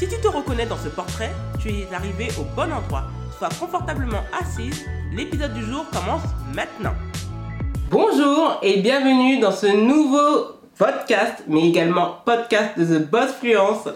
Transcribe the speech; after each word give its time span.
Si 0.00 0.08
tu 0.08 0.18
te 0.18 0.28
reconnais 0.28 0.64
dans 0.64 0.78
ce 0.78 0.88
portrait, 0.88 1.30
tu 1.58 1.68
es 1.68 1.86
arrivé 1.94 2.28
au 2.40 2.44
bon 2.56 2.72
endroit. 2.72 3.04
Sois 3.36 3.50
confortablement 3.50 4.24
assise, 4.32 4.86
l'épisode 5.12 5.52
du 5.52 5.62
jour 5.62 5.84
commence 5.92 6.22
maintenant. 6.54 6.94
Bonjour 7.90 8.58
et 8.62 8.80
bienvenue 8.80 9.40
dans 9.40 9.52
ce 9.52 9.66
nouveau 9.66 10.52
podcast, 10.78 11.44
mais 11.48 11.68
également 11.68 12.16
podcast 12.24 12.78
de 12.78 12.86
The 12.86 13.10
Boss 13.10 13.32
Fluence. 13.40 13.90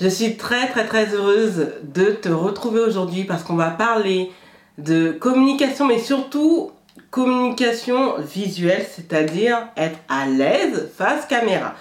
Je 0.00 0.06
suis 0.06 0.36
très 0.36 0.68
très 0.68 0.86
très 0.86 1.12
heureuse 1.12 1.72
de 1.82 2.04
te 2.12 2.28
retrouver 2.28 2.78
aujourd'hui 2.78 3.24
parce 3.24 3.42
qu'on 3.42 3.56
va 3.56 3.70
parler 3.70 4.30
de 4.78 5.10
communication, 5.10 5.86
mais 5.86 5.98
surtout 5.98 6.70
communication 7.10 8.16
visuelle, 8.20 8.86
c'est-à-dire 8.88 9.58
être 9.76 9.98
à 10.08 10.26
l'aise 10.26 10.88
face 10.96 11.26
caméra. 11.26 11.74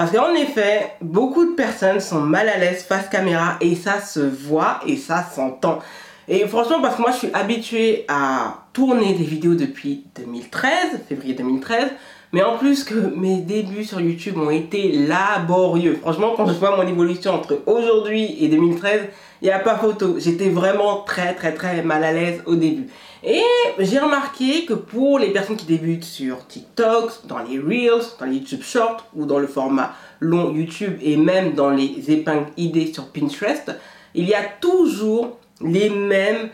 Parce 0.00 0.12
qu'en 0.12 0.32
effet, 0.32 0.94
beaucoup 1.02 1.44
de 1.44 1.54
personnes 1.54 2.00
sont 2.00 2.20
mal 2.20 2.48
à 2.48 2.56
l'aise 2.56 2.84
face 2.84 3.10
caméra 3.10 3.58
et 3.60 3.74
ça 3.74 4.00
se 4.00 4.20
voit 4.20 4.80
et 4.86 4.96
ça 4.96 5.22
s'entend. 5.22 5.80
Et 6.26 6.48
franchement, 6.48 6.80
parce 6.80 6.96
que 6.96 7.02
moi 7.02 7.10
je 7.10 7.18
suis 7.18 7.30
habituée 7.34 8.06
à 8.08 8.64
tourner 8.72 9.12
des 9.12 9.24
vidéos 9.24 9.54
depuis 9.54 10.06
2013, 10.16 11.00
février 11.06 11.34
2013, 11.34 11.90
mais 12.32 12.42
en 12.42 12.56
plus 12.56 12.84
que 12.84 12.94
mes 12.94 13.38
débuts 13.38 13.84
sur 13.84 14.00
YouTube 14.00 14.38
ont 14.38 14.50
été 14.50 14.92
laborieux. 14.92 15.98
Franchement, 16.00 16.34
quand 16.36 16.46
je 16.46 16.52
vois 16.52 16.76
mon 16.76 16.86
évolution 16.86 17.34
entre 17.34 17.60
aujourd'hui 17.66 18.36
et 18.40 18.48
2013, 18.48 19.08
il 19.42 19.46
n'y 19.46 19.50
a 19.50 19.58
pas 19.58 19.76
photo. 19.76 20.16
J'étais 20.18 20.48
vraiment 20.48 21.02
très 21.02 21.34
très 21.34 21.54
très 21.54 21.82
mal 21.82 22.04
à 22.04 22.12
l'aise 22.12 22.42
au 22.46 22.54
début. 22.54 22.86
Et 23.22 23.42
j'ai 23.78 23.98
remarqué 23.98 24.64
que 24.64 24.74
pour 24.74 25.18
les 25.18 25.30
personnes 25.30 25.56
qui 25.56 25.66
débutent 25.66 26.04
sur 26.04 26.46
TikTok, 26.46 27.26
dans 27.26 27.38
les 27.38 27.58
Reels, 27.58 28.04
dans 28.18 28.26
les 28.26 28.36
YouTube 28.36 28.62
Shorts 28.62 29.06
ou 29.14 29.26
dans 29.26 29.38
le 29.38 29.46
format 29.46 29.92
long 30.20 30.54
YouTube 30.54 30.98
et 31.02 31.16
même 31.16 31.54
dans 31.54 31.70
les 31.70 32.10
épingles 32.10 32.50
idées 32.56 32.92
sur 32.92 33.08
Pinterest, 33.08 33.72
il 34.14 34.28
y 34.28 34.34
a 34.34 34.42
toujours 34.60 35.38
les 35.60 35.90
mêmes 35.90 36.50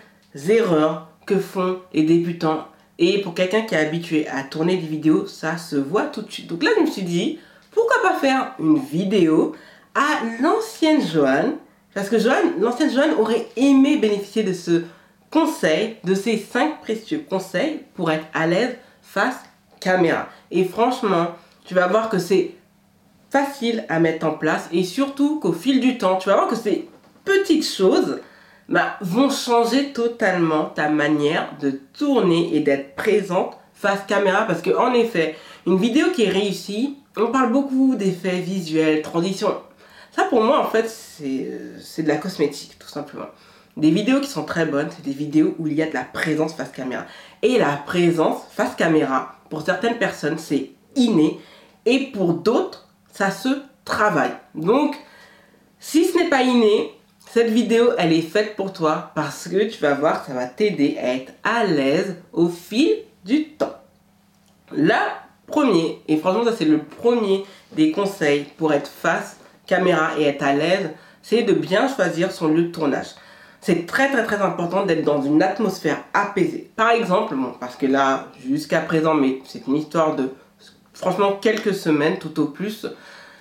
erreurs 0.48 1.08
que 1.27 1.38
font 1.38 1.78
les 1.92 2.02
débutants. 2.02 2.66
Et 2.98 3.20
pour 3.20 3.34
quelqu'un 3.34 3.62
qui 3.62 3.75
est 3.75 3.78
habitué 3.78 4.27
à 4.28 4.42
tourner 4.42 4.77
des 4.77 4.86
vidéos, 4.86 5.27
ça 5.27 5.58
se 5.58 5.77
voit 5.77 6.05
tout 6.05 6.22
de 6.22 6.30
suite. 6.30 6.47
Donc 6.47 6.62
là, 6.62 6.70
je 6.77 6.83
me 6.83 6.86
suis 6.86 7.03
dit, 7.03 7.38
pourquoi 7.70 8.03
pas 8.03 8.14
faire 8.14 8.55
une 8.58 8.78
vidéo 8.78 9.55
à 9.94 10.22
l'ancienne 10.41 11.06
Joanne? 11.06 11.56
Parce 11.94 12.08
que 12.08 12.19
Joanne, 12.19 12.61
l'ancienne 12.61 12.92
Joanne 12.92 13.14
aurait 13.19 13.47
aimé 13.56 13.97
bénéficier 13.97 14.42
de 14.42 14.53
ce 14.53 14.83
conseils, 15.30 15.97
de 16.05 16.14
ces 16.14 16.38
5 16.38 16.80
précieux 16.80 17.25
conseils 17.28 17.80
pour 17.94 18.11
être 18.11 18.27
à 18.33 18.47
l'aise 18.47 18.77
face 19.03 19.36
caméra. 19.81 20.28
Et 20.50 20.64
franchement, 20.64 21.28
tu 21.64 21.75
vas 21.75 21.86
voir 21.88 22.08
que 22.08 22.19
c'est 22.19 22.53
facile 23.31 23.84
à 23.88 23.98
mettre 23.98 24.27
en 24.27 24.33
place 24.33 24.69
et 24.72 24.84
surtout 24.84 25.41
qu'au 25.41 25.53
fil 25.53 25.81
du 25.81 25.98
temps, 25.98 26.16
tu 26.16 26.28
vas 26.28 26.36
voir 26.36 26.48
que 26.48 26.56
ces 26.56 26.88
petites 27.25 27.66
choses 27.66 28.20
bah, 28.69 28.97
vont 29.00 29.31
changer 29.31 29.92
totalement 29.92 30.64
ta 30.64 30.89
manière 30.89 31.50
de 31.61 31.70
tourner 31.70 32.55
et 32.56 32.61
d'être 32.61 32.97
présente 32.97 33.56
face 33.75 34.00
caméra 34.06 34.47
parce 34.47 34.62
que 34.62 34.77
en 34.77 34.93
effet, 34.93 35.37
une 35.66 35.78
vidéo 35.78 36.06
qui 36.12 36.25
est 36.25 36.31
réussie, 36.31 36.97
on 37.16 37.28
parle 37.28 37.53
beaucoup 37.53 37.94
d'effets 37.94 38.41
visuels, 38.41 39.03
transition. 39.03 39.55
Ça 40.12 40.25
pour 40.25 40.43
moi 40.43 40.60
en 40.60 40.71
fait, 40.71 40.88
c'est 40.88 42.03
de 42.03 42.09
la 42.09 42.16
cosmétique 42.16 42.78
tout 42.78 42.88
simplement. 42.88 43.26
Des 43.76 43.91
vidéos 43.91 44.21
qui 44.21 44.28
sont 44.28 44.44
très 44.44 44.65
bonnes, 44.65 44.88
c'est 44.91 45.05
des 45.05 45.12
vidéos 45.12 45.55
où 45.59 45.66
il 45.66 45.75
y 45.75 45.82
a 45.82 45.87
de 45.87 45.93
la 45.93 46.05
présence 46.05 46.55
face 46.55 46.72
caméra. 46.72 47.05
Et 47.43 47.59
la 47.59 47.76
présence 47.76 48.38
face 48.50 48.75
caméra, 48.75 49.37
pour 49.50 49.60
certaines 49.60 49.99
personnes, 49.99 50.38
c'est 50.38 50.71
inné. 50.94 51.38
Et 51.84 52.10
pour 52.10 52.32
d'autres, 52.32 52.88
ça 53.12 53.31
se 53.31 53.50
travaille. 53.84 54.32
Donc, 54.55 54.97
si 55.78 56.06
ce 56.06 56.16
n'est 56.16 56.31
pas 56.31 56.43
inné, 56.43 56.91
cette 57.36 57.50
vidéo, 57.50 57.91
elle 57.98 58.14
est 58.14 58.22
faite 58.22 58.56
pour 58.56 58.72
toi 58.72 59.10
parce 59.14 59.47
que 59.47 59.64
tu 59.64 59.78
vas 59.82 59.92
voir, 59.92 60.24
ça 60.24 60.32
va 60.32 60.47
t'aider 60.47 60.97
à 60.98 61.16
être 61.16 61.34
à 61.44 61.64
l'aise 61.64 62.16
au 62.32 62.48
fil 62.48 62.97
du 63.26 63.48
temps. 63.48 63.76
La 64.72 65.19
premier, 65.46 66.00
et 66.08 66.16
franchement, 66.16 66.46
ça 66.46 66.54
c'est 66.56 66.64
le 66.64 66.78
premier 66.78 67.44
des 67.72 67.92
conseils 67.92 68.46
pour 68.56 68.72
être 68.72 68.88
face 68.88 69.36
caméra 69.66 70.19
et 70.19 70.22
être 70.22 70.42
à 70.42 70.54
l'aise, 70.54 70.88
c'est 71.20 71.42
de 71.42 71.52
bien 71.52 71.94
choisir 71.94 72.32
son 72.32 72.48
lieu 72.48 72.62
de 72.62 72.72
tournage 72.72 73.08
c'est 73.60 73.84
très 73.84 74.10
très 74.10 74.25
très 74.25 74.41
important 74.41 74.86
d'être 74.86 75.02
dans 75.02 75.20
une 75.20 75.42
atmosphère 75.42 76.04
apaisée. 76.14 76.70
Par 76.76 76.91
exemple, 76.91 77.34
parce 77.58 77.75
que 77.75 77.86
là, 77.86 78.28
jusqu'à 78.48 78.80
présent, 78.80 79.12
mais 79.12 79.41
c'est 79.44 79.66
une 79.66 79.76
histoire 79.76 80.14
de 80.14 80.30
franchement 80.94 81.32
quelques 81.32 81.75
semaines 81.75 82.19
tout 82.19 82.38
au 82.41 82.46
plus, 82.46 82.86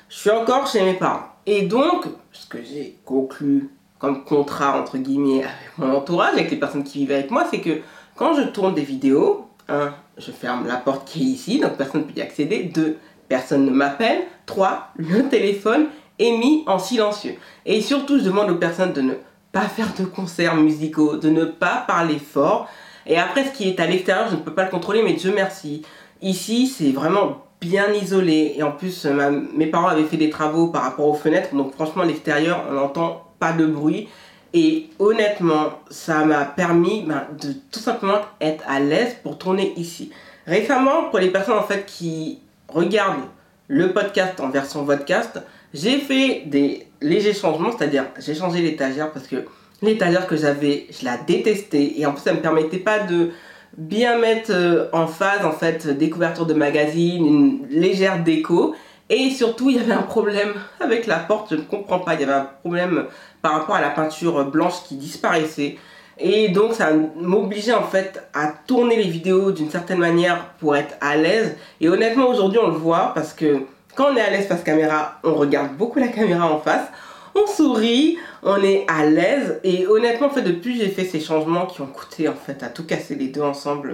je 0.10 0.16
suis 0.16 0.32
encore 0.32 0.68
chez 0.68 0.84
mes 0.84 0.96
parents. 0.96 1.28
Et 1.46 1.62
donc, 1.62 2.06
ce 2.32 2.48
que 2.48 2.58
j'ai 2.64 2.98
conclu 3.06 3.70
comme 4.06 4.24
contrat 4.24 4.80
entre 4.80 4.98
guillemets 4.98 5.40
avec 5.40 5.78
mon 5.78 5.96
entourage, 5.96 6.34
avec 6.34 6.52
les 6.52 6.58
personnes 6.58 6.84
qui 6.84 7.00
vivent 7.00 7.12
avec 7.12 7.32
moi, 7.32 7.46
c'est 7.50 7.60
que 7.60 7.82
quand 8.16 8.36
je 8.36 8.44
tourne 8.44 8.76
des 8.76 8.84
vidéos, 8.84 9.48
un, 9.68 9.94
je 10.18 10.32
ferme 10.32 10.68
la 10.68 10.76
porte 10.76 11.08
qui 11.08 11.22
est 11.22 11.26
ici, 11.26 11.60
donc 11.60 11.74
personne 11.74 12.02
ne 12.02 12.06
peut 12.06 12.20
y 12.20 12.22
accéder. 12.22 12.64
Deux, 12.66 12.98
personne 13.28 13.66
ne 13.66 13.72
m'appelle. 13.72 14.20
Trois, 14.46 14.90
le 14.96 15.24
téléphone 15.30 15.88
est 16.20 16.38
mis 16.38 16.64
en 16.68 16.78
silencieux. 16.78 17.36
Et 17.66 17.82
surtout, 17.82 18.20
je 18.20 18.26
demande 18.26 18.52
aux 18.52 18.56
personnes 18.56 18.94
de 18.94 19.02
ne 19.02 19.14
pas 19.52 19.68
faire 19.68 19.92
de 19.98 20.06
concerts 20.06 20.56
musicaux, 20.56 21.18
de 21.18 21.30
ne 21.30 21.46
pas 21.46 21.84
parler 21.88 22.20
fort. 22.20 22.70
Et 23.08 23.18
après, 23.18 23.46
ce 23.46 23.52
qui 23.52 23.70
est 23.70 23.80
à 23.80 23.88
l'extérieur, 23.88 24.28
je 24.30 24.36
ne 24.36 24.42
peux 24.42 24.54
pas 24.54 24.66
le 24.66 24.70
contrôler, 24.70 25.02
mais 25.02 25.14
Dieu 25.14 25.34
merci. 25.36 25.82
Ici, 26.22 26.68
c'est 26.68 26.92
vraiment 26.92 27.44
bien 27.60 27.92
isolé. 27.92 28.54
Et 28.56 28.62
en 28.62 28.72
plus, 28.72 29.08
mes 29.56 29.66
parents 29.66 29.88
avaient 29.88 30.04
fait 30.04 30.18
des 30.18 30.30
travaux 30.30 30.68
par 30.68 30.84
rapport 30.84 31.08
aux 31.08 31.16
fenêtres. 31.16 31.56
Donc 31.56 31.74
franchement, 31.74 32.04
l'extérieur, 32.04 32.66
on 32.70 32.74
n'entend 32.74 33.25
de 33.54 33.66
bruit. 33.66 34.08
Et 34.54 34.90
honnêtement, 35.00 35.80
ça 35.90 36.24
m'a 36.24 36.46
permis 36.46 37.04
ben, 37.06 37.28
de 37.42 37.54
tout 37.72 37.80
simplement 37.80 38.22
être 38.40 38.64
à 38.68 38.80
l'aise 38.80 39.18
pour 39.22 39.38
tourner 39.38 39.74
ici. 39.76 40.12
Récemment, 40.48 41.10
pour 41.10 41.20
les 41.20 41.30
personnes 41.30 41.58
en 41.58 41.64
fait 41.64 41.86
qui 41.86 42.40
regardent 42.70 43.26
le 43.68 43.92
podcast 43.92 44.40
en 44.40 44.50
version 44.50 44.86
podcast, 44.86 45.42
j'ai 45.74 45.98
fait 45.98 46.44
des 46.46 46.88
légers 47.02 47.34
changements, 47.34 47.72
c'est-à-dire 47.78 48.06
j'ai 48.20 48.36
changé 48.36 48.62
l'étagère 48.62 49.12
parce 49.12 49.28
que 49.28 49.46
l'étagère 49.82 50.28
que 50.28 50.38
j'avais, 50.38 50.88
je 50.90 51.04
la 51.04 51.18
détestais 51.18 51.94
et 51.98 52.06
en 52.06 52.14
plus 52.14 52.22
ça 52.22 52.34
me 52.34 52.40
permettait 52.40 52.78
pas 52.78 53.00
de 53.00 53.32
bien 53.78 54.18
mettre 54.18 54.52
euh, 54.52 54.88
en 54.94 55.08
phase 55.08 55.46
en 55.46 55.52
fait 55.52 55.88
des 55.88 56.10
couvertures 56.10 56.46
de 56.46 56.54
magazines, 56.54 57.26
une 57.26 57.68
légère 57.70 58.24
déco 58.24 58.74
et 59.10 59.30
surtout 59.30 59.70
il 59.70 59.78
y 59.78 59.80
avait 59.80 59.92
un 59.92 60.04
problème 60.04 60.54
avec 60.80 61.08
la 61.08 61.20
porte, 61.20 61.48
je 61.52 61.56
ne 61.56 61.62
comprends 61.62 62.00
pas, 62.00 62.14
il 62.16 62.22
y 62.22 62.24
avait 62.24 62.34
un 62.34 62.50
problème 62.62 63.06
par 63.46 63.54
rapport 63.54 63.76
à 63.76 63.82
la 63.82 63.92
peinture 63.92 64.44
blanche 64.46 64.82
qui 64.88 64.96
disparaissait. 64.96 65.78
Et 66.18 66.50
donc 66.50 66.74
ça 66.74 66.90
m'obligeait 67.16 67.76
en 67.76 67.84
fait 67.84 68.28
à 68.34 68.48
tourner 68.48 68.96
les 68.96 69.08
vidéos 69.08 69.52
d'une 69.52 69.70
certaine 69.70 70.00
manière 70.00 70.48
pour 70.60 70.76
être 70.76 70.96
à 71.00 71.16
l'aise. 71.16 71.56
Et 71.80 71.88
honnêtement 71.88 72.28
aujourd'hui 72.28 72.58
on 72.58 72.70
le 72.70 72.78
voit 72.78 73.12
parce 73.14 73.34
que 73.34 73.60
quand 73.94 74.12
on 74.12 74.16
est 74.16 74.22
à 74.22 74.32
l'aise 74.32 74.48
face 74.48 74.64
caméra, 74.64 75.20
on 75.24 75.36
regarde 75.36 75.78
beaucoup 75.78 76.00
la 76.00 76.08
caméra 76.08 76.52
en 76.52 76.58
face, 76.58 76.88
on 77.36 77.46
sourit, 77.46 78.18
on 78.42 78.64
est 78.64 78.84
à 78.88 79.06
l'aise. 79.06 79.60
Et 79.64 79.86
honnêtement, 79.86 80.26
en 80.26 80.32
fait, 80.32 80.42
depuis 80.42 80.80
j'ai 80.80 80.90
fait 80.90 81.06
ces 81.06 81.20
changements 81.20 81.68
qui 81.68 81.82
ont 81.82 81.88
coûté 81.88 82.28
en 82.28 82.34
fait 82.34 82.64
à 82.64 82.70
tout 82.70 82.84
casser 82.84 83.14
les 83.14 83.28
deux 83.28 83.44
ensemble 83.44 83.94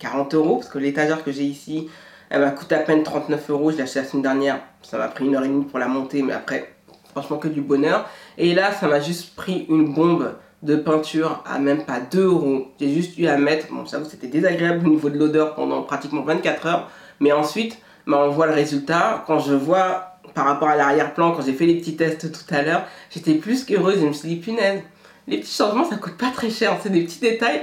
40 0.00 0.34
euh, 0.34 0.38
euros, 0.38 0.56
parce 0.56 0.68
que 0.68 0.78
l'étagère 0.78 1.22
que 1.22 1.30
j'ai 1.30 1.44
ici, 1.44 1.88
elle 2.30 2.40
m'a 2.40 2.50
coûté 2.50 2.74
à 2.74 2.80
peine 2.80 3.04
39 3.04 3.50
euros. 3.50 3.70
Je 3.70 3.76
l'ai 3.76 3.82
acheté 3.84 4.00
la 4.00 4.06
semaine 4.06 4.22
dernière, 4.22 4.60
ça 4.82 4.98
m'a 4.98 5.06
pris 5.06 5.24
une 5.24 5.36
heure 5.36 5.44
et 5.44 5.48
demie 5.48 5.66
pour 5.66 5.78
la 5.78 5.86
monter, 5.86 6.22
mais 6.22 6.32
après, 6.32 6.71
franchement 7.12 7.38
que 7.38 7.48
du 7.48 7.60
bonheur. 7.60 8.08
Et 8.36 8.54
là, 8.54 8.72
ça 8.72 8.88
m'a 8.88 9.00
juste 9.00 9.36
pris 9.36 9.66
une 9.68 9.94
bombe 9.94 10.34
de 10.62 10.76
peinture 10.76 11.42
à 11.44 11.58
même 11.58 11.84
pas 11.84 12.00
2 12.00 12.24
euros. 12.24 12.68
J'ai 12.80 12.92
juste 12.92 13.18
eu 13.18 13.26
à 13.26 13.36
mettre, 13.36 13.72
bon, 13.72 13.84
j'avoue, 13.84 14.08
c'était 14.08 14.26
désagréable 14.26 14.86
au 14.86 14.90
niveau 14.90 15.10
de 15.10 15.18
l'odeur 15.18 15.54
pendant 15.54 15.82
pratiquement 15.82 16.22
24 16.22 16.66
heures, 16.66 16.90
mais 17.20 17.32
ensuite, 17.32 17.78
on 18.06 18.28
voit 18.30 18.46
le 18.46 18.54
résultat. 18.54 19.24
Quand 19.26 19.38
je 19.38 19.54
vois 19.54 20.08
par 20.34 20.46
rapport 20.46 20.68
à 20.68 20.76
l'arrière-plan, 20.76 21.32
quand 21.32 21.42
j'ai 21.42 21.52
fait 21.52 21.66
les 21.66 21.76
petits 21.76 21.96
tests 21.96 22.32
tout 22.32 22.54
à 22.54 22.62
l'heure, 22.62 22.84
j'étais 23.10 23.34
plus 23.34 23.64
qu'heureuse. 23.64 24.00
Je 24.00 24.06
me 24.06 24.12
suis 24.12 24.28
dit, 24.28 24.36
punaise, 24.36 24.82
les 25.28 25.38
petits 25.38 25.54
changements, 25.54 25.84
ça 25.84 25.96
coûte 25.96 26.16
pas 26.16 26.30
très 26.30 26.50
cher. 26.50 26.76
C'est 26.82 26.90
des 26.90 27.02
petits 27.02 27.20
détails 27.20 27.62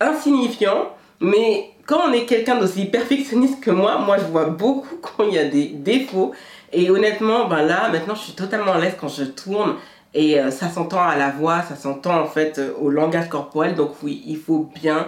insignifiants. 0.00 0.90
Mais 1.20 1.70
quand 1.88 2.06
on 2.06 2.12
est 2.12 2.26
quelqu'un 2.26 2.58
d'aussi 2.58 2.84
perfectionniste 2.84 3.60
que 3.60 3.70
moi, 3.70 3.98
moi 3.98 4.18
je 4.18 4.24
vois 4.24 4.44
beaucoup 4.44 4.96
quand 5.00 5.24
il 5.24 5.34
y 5.34 5.38
a 5.38 5.46
des 5.46 5.68
défauts. 5.68 6.32
Et 6.70 6.90
honnêtement, 6.90 7.48
ben 7.48 7.62
là, 7.62 7.88
maintenant, 7.88 8.14
je 8.14 8.20
suis 8.20 8.34
totalement 8.34 8.72
à 8.72 8.78
l'aise 8.78 8.94
quand 9.00 9.08
je 9.08 9.24
tourne. 9.24 9.76
Et 10.12 10.38
euh, 10.38 10.50
ça 10.50 10.68
s'entend 10.68 11.00
à 11.00 11.16
la 11.16 11.30
voix, 11.30 11.62
ça 11.62 11.76
s'entend 11.76 12.20
en 12.20 12.26
fait 12.26 12.58
euh, 12.58 12.72
au 12.78 12.90
langage 12.90 13.30
corporel. 13.30 13.74
Donc 13.74 13.92
oui, 14.02 14.22
il 14.26 14.36
faut 14.36 14.70
bien 14.74 15.06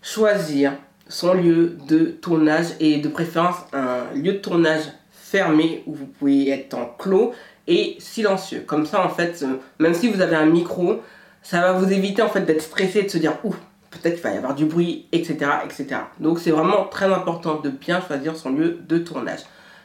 choisir 0.00 0.74
son 1.08 1.34
lieu 1.34 1.76
de 1.88 2.04
tournage 2.04 2.66
et 2.78 2.98
de 2.98 3.08
préférence 3.08 3.56
un 3.72 4.04
lieu 4.14 4.34
de 4.34 4.38
tournage 4.38 4.84
fermé 5.10 5.82
où 5.86 5.94
vous 5.94 6.06
pouvez 6.06 6.50
être 6.50 6.74
en 6.74 6.86
clos 6.98 7.32
et 7.66 7.96
silencieux. 7.98 8.62
Comme 8.64 8.86
ça 8.86 9.04
en 9.04 9.08
fait, 9.08 9.42
euh, 9.42 9.56
même 9.80 9.94
si 9.94 10.08
vous 10.08 10.20
avez 10.20 10.36
un 10.36 10.46
micro, 10.46 11.00
ça 11.42 11.60
va 11.62 11.72
vous 11.72 11.92
éviter 11.92 12.22
en 12.22 12.28
fait 12.28 12.42
d'être 12.42 12.62
stressé, 12.62 13.02
de 13.02 13.08
se 13.08 13.18
dire 13.18 13.38
ouh, 13.42 13.54
peut-être 13.92 14.14
qu'il 14.14 14.22
va 14.22 14.32
y 14.32 14.36
avoir 14.36 14.54
du 14.54 14.64
bruit, 14.64 15.06
etc. 15.12 15.36
etc. 15.64 15.86
Donc 16.18 16.40
c'est 16.40 16.50
vraiment 16.50 16.84
très 16.84 17.06
important 17.06 17.60
de 17.60 17.70
bien 17.70 18.00
choisir 18.00 18.36
son 18.36 18.50
lieu 18.50 18.78
de 18.88 18.98
tournage. 18.98 19.40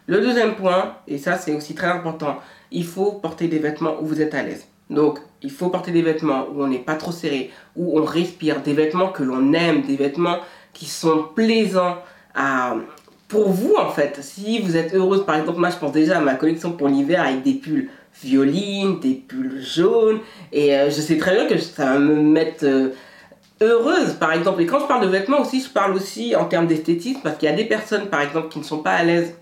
Le 0.07 0.21
deuxième 0.21 0.55
point, 0.55 0.95
et 1.07 1.17
ça 1.17 1.37
c'est 1.37 1.53
aussi 1.53 1.75
très 1.75 1.87
important, 1.87 2.37
il 2.71 2.85
faut 2.85 3.11
porter 3.11 3.47
des 3.47 3.59
vêtements 3.59 4.01
où 4.01 4.05
vous 4.05 4.21
êtes 4.21 4.33
à 4.33 4.41
l'aise. 4.41 4.67
Donc, 4.89 5.19
il 5.41 5.51
faut 5.51 5.69
porter 5.69 5.91
des 5.91 6.01
vêtements 6.01 6.47
où 6.53 6.63
on 6.63 6.67
n'est 6.67 6.79
pas 6.79 6.95
trop 6.95 7.11
serré, 7.11 7.51
où 7.75 7.99
on 7.99 8.05
respire, 8.05 8.61
des 8.61 8.73
vêtements 8.73 9.09
que 9.09 9.23
l'on 9.23 9.51
aime, 9.53 9.81
des 9.81 9.97
vêtements 9.97 10.37
qui 10.73 10.85
sont 10.85 11.25
plaisants 11.35 11.97
à, 12.33 12.75
pour 13.27 13.49
vous 13.49 13.75
en 13.77 13.89
fait. 13.89 14.19
Si 14.21 14.59
vous 14.59 14.77
êtes 14.77 14.93
heureuse, 14.93 15.25
par 15.25 15.35
exemple, 15.35 15.59
moi 15.59 15.69
je 15.69 15.77
pense 15.77 15.91
déjà 15.91 16.17
à 16.17 16.21
ma 16.21 16.35
collection 16.35 16.71
pour 16.71 16.87
l'hiver 16.87 17.21
avec 17.21 17.43
des 17.43 17.55
pulls 17.55 17.89
violines, 18.21 18.99
des 18.99 19.13
pulls 19.15 19.61
jaunes, 19.61 20.19
et 20.51 20.75
euh, 20.75 20.89
je 20.89 21.01
sais 21.01 21.17
très 21.17 21.35
bien 21.35 21.47
que 21.47 21.57
ça 21.57 21.93
va 21.93 21.99
me 21.99 22.15
mettre 22.15 22.63
euh, 22.65 22.89
heureuse 23.61 24.13
par 24.13 24.33
exemple. 24.33 24.61
Et 24.61 24.65
quand 24.65 24.79
je 24.79 24.85
parle 24.85 25.01
de 25.03 25.07
vêtements 25.07 25.41
aussi, 25.41 25.61
je 25.61 25.69
parle 25.69 25.93
aussi 25.93 26.35
en 26.35 26.45
termes 26.45 26.67
d'esthétisme, 26.67 27.21
parce 27.23 27.37
qu'il 27.37 27.49
y 27.49 27.51
a 27.51 27.55
des 27.55 27.65
personnes 27.65 28.07
par 28.07 28.21
exemple 28.21 28.49
qui 28.49 28.59
ne 28.59 28.63
sont 28.63 28.79
pas 28.79 28.93
à 28.93 29.03
l'aise 29.03 29.35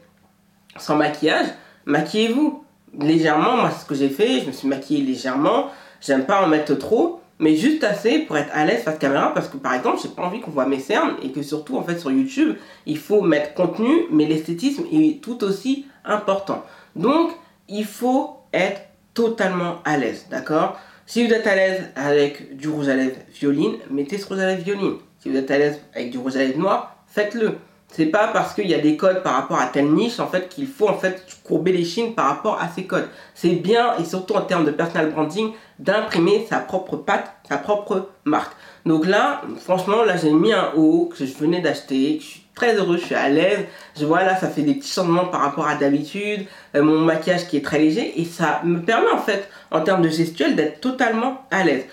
sans 0.78 0.96
maquillage, 0.96 1.48
maquillez-vous 1.86 2.64
légèrement, 3.00 3.58
moi 3.58 3.72
c'est 3.72 3.82
ce 3.82 3.86
que 3.86 3.96
j'ai 3.96 4.10
fait, 4.10 4.42
je 4.42 4.48
me 4.48 4.52
suis 4.52 4.68
maquillée 4.68 5.04
légèrement, 5.04 5.68
j'aime 6.02 6.26
pas 6.26 6.44
en 6.44 6.48
mettre 6.48 6.76
trop, 6.76 7.22
mais 7.40 7.56
juste 7.56 7.84
assez 7.84 8.20
pour 8.20 8.38
être 8.38 8.50
à 8.54 8.66
l'aise 8.66 8.84
face 8.84 8.98
caméra 8.98 9.34
parce 9.34 9.48
que 9.48 9.58
par 9.58 9.74
exemple 9.74 10.00
j'ai 10.02 10.10
pas 10.10 10.24
envie 10.24 10.40
qu'on 10.40 10.52
voit 10.52 10.66
mes 10.66 10.80
cernes 10.80 11.16
et 11.22 11.32
que 11.32 11.42
surtout 11.42 11.78
en 11.78 11.84
fait 11.84 12.00
sur 12.00 12.12
YouTube 12.12 12.56
il 12.86 12.98
faut 12.98 13.22
mettre 13.22 13.54
contenu 13.54 14.06
mais 14.12 14.26
l'esthétisme 14.26 14.86
est 14.92 15.22
tout 15.22 15.44
aussi 15.44 15.86
important. 16.06 16.64
Donc 16.96 17.32
il 17.68 17.86
faut 17.86 18.38
être 18.54 18.82
totalement 19.14 19.78
à 19.84 19.98
l'aise, 19.98 20.28
d'accord? 20.30 20.78
Si 21.08 21.26
vous 21.26 21.32
êtes 21.32 21.46
à 21.46 21.56
l'aise 21.56 21.84
avec 21.96 22.58
du 22.58 22.68
rouge 22.68 22.90
à 22.90 22.96
lèvres 22.96 23.18
violine, 23.32 23.78
mettez 23.92 24.18
ce 24.18 24.28
rouge 24.28 24.40
à 24.40 24.48
lèvres 24.48 24.64
violine. 24.64 24.96
Si 25.20 25.30
vous 25.30 25.38
êtes 25.38 25.52
à 25.52 25.60
l'aise 25.60 25.80
avec 25.94 26.10
du 26.10 26.18
rouge 26.18 26.36
à 26.36 26.40
lèvres 26.40 26.58
noir, 26.58 26.96
faites-le. 27.06 27.58
C'est 27.90 28.08
pas 28.08 28.30
parce 28.30 28.56
qu'il 28.56 28.68
y 28.68 28.74
a 28.74 28.80
des 28.80 28.98
codes 28.98 29.22
par 29.22 29.36
rapport 29.36 29.60
à 29.60 29.68
telle 29.68 29.92
niche 29.94 30.20
en 30.20 30.26
fait 30.26 30.50
qu'il 30.50 30.66
faut 30.66 30.90
en 30.90 30.98
fait 30.98 31.24
courber 31.44 31.72
les 31.72 31.86
chines 31.86 32.16
par 32.16 32.26
rapport 32.26 32.60
à 32.60 32.70
ces 32.70 32.86
codes. 32.86 33.08
C'est 33.36 33.52
bien 33.52 33.96
et 34.00 34.04
surtout 34.04 34.34
en 34.34 34.42
termes 34.42 34.66
de 34.66 34.72
personal 34.72 35.12
branding 35.12 35.52
d'imprimer 35.78 36.48
sa 36.50 36.58
propre 36.58 36.98
patte, 36.98 37.32
sa 37.48 37.58
propre 37.58 38.10
marque. 38.24 38.54
Donc 38.88 39.06
là, 39.06 39.44
franchement, 39.60 40.04
là 40.04 40.18
j'ai 40.18 40.34
mis 40.34 40.54
un 40.54 40.72
haut 40.76 41.06
que 41.06 41.24
je 41.24 41.34
venais 41.36 41.62
d'acheter, 41.62 42.20
très 42.56 42.76
heureux, 42.76 42.98
je 42.98 43.06
suis 43.06 43.16
à 43.16 43.30
l'aise. 43.30 43.66
Je 44.00 44.06
vois 44.06 44.24
là, 44.24 44.36
ça 44.38 44.48
fait 44.48 44.64
des 44.64 44.76
petits 44.76 44.92
changements 44.92 45.26
par 45.26 45.42
rapport 45.42 45.68
à 45.68 45.76
d'habitude, 45.76 46.46
euh, 46.76 46.82
mon 46.82 47.00
maquillage 47.00 47.48
qui 47.48 47.58
est 47.58 47.66
très 47.66 47.80
léger 47.80 48.20
et 48.20 48.26
ça 48.26 48.62
me 48.64 48.82
permet 48.82 49.12
en 49.12 49.20
fait 49.20 49.50
en 49.72 49.82
termes 49.82 50.02
de 50.02 50.10
gestuelle 50.10 50.56
d'être 50.56 50.80
totalement 50.80 51.46
à 51.52 51.64
l'aise. 51.64 51.84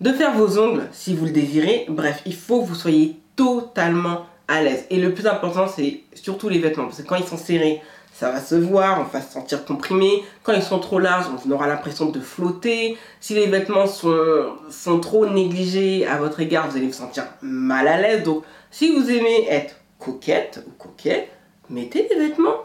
De 0.00 0.12
faire 0.12 0.32
vos 0.32 0.58
ongles 0.58 0.88
si 0.92 1.14
vous 1.14 1.24
le 1.24 1.32
désirez. 1.32 1.86
Bref, 1.88 2.22
il 2.26 2.34
faut 2.34 2.62
que 2.62 2.68
vous 2.68 2.74
soyez 2.74 3.16
totalement 3.36 4.26
à 4.48 4.62
l'aise. 4.62 4.84
Et 4.90 4.96
le 4.96 5.12
plus 5.12 5.26
important, 5.26 5.66
c'est 5.66 6.00
surtout 6.14 6.48
les 6.48 6.58
vêtements. 6.58 6.84
Parce 6.84 7.02
que 7.02 7.06
quand 7.06 7.16
ils 7.16 7.26
sont 7.26 7.36
serrés, 7.36 7.80
ça 8.12 8.30
va 8.30 8.40
se 8.40 8.54
voir, 8.56 9.00
on 9.00 9.04
va 9.04 9.20
se 9.20 9.32
sentir 9.32 9.64
comprimé. 9.64 10.24
Quand 10.42 10.52
ils 10.52 10.62
sont 10.62 10.80
trop 10.80 10.98
larges, 10.98 11.26
on 11.46 11.50
aura 11.50 11.68
l'impression 11.68 12.06
de 12.06 12.18
flotter. 12.20 12.96
Si 13.20 13.34
les 13.34 13.46
vêtements 13.46 13.86
sont, 13.86 14.56
sont 14.70 14.98
trop 14.98 15.26
négligés 15.26 16.06
à 16.06 16.16
votre 16.16 16.40
égard, 16.40 16.68
vous 16.68 16.76
allez 16.76 16.86
vous 16.86 16.92
sentir 16.92 17.24
mal 17.42 17.86
à 17.86 18.00
l'aise. 18.00 18.24
Donc, 18.24 18.44
si 18.70 18.92
vous 18.92 19.08
aimez 19.10 19.46
être 19.48 19.76
coquette 19.98 20.62
ou 20.66 20.70
coquet, 20.70 21.30
mettez 21.70 22.08
des 22.08 22.14
vêtements 22.14 22.62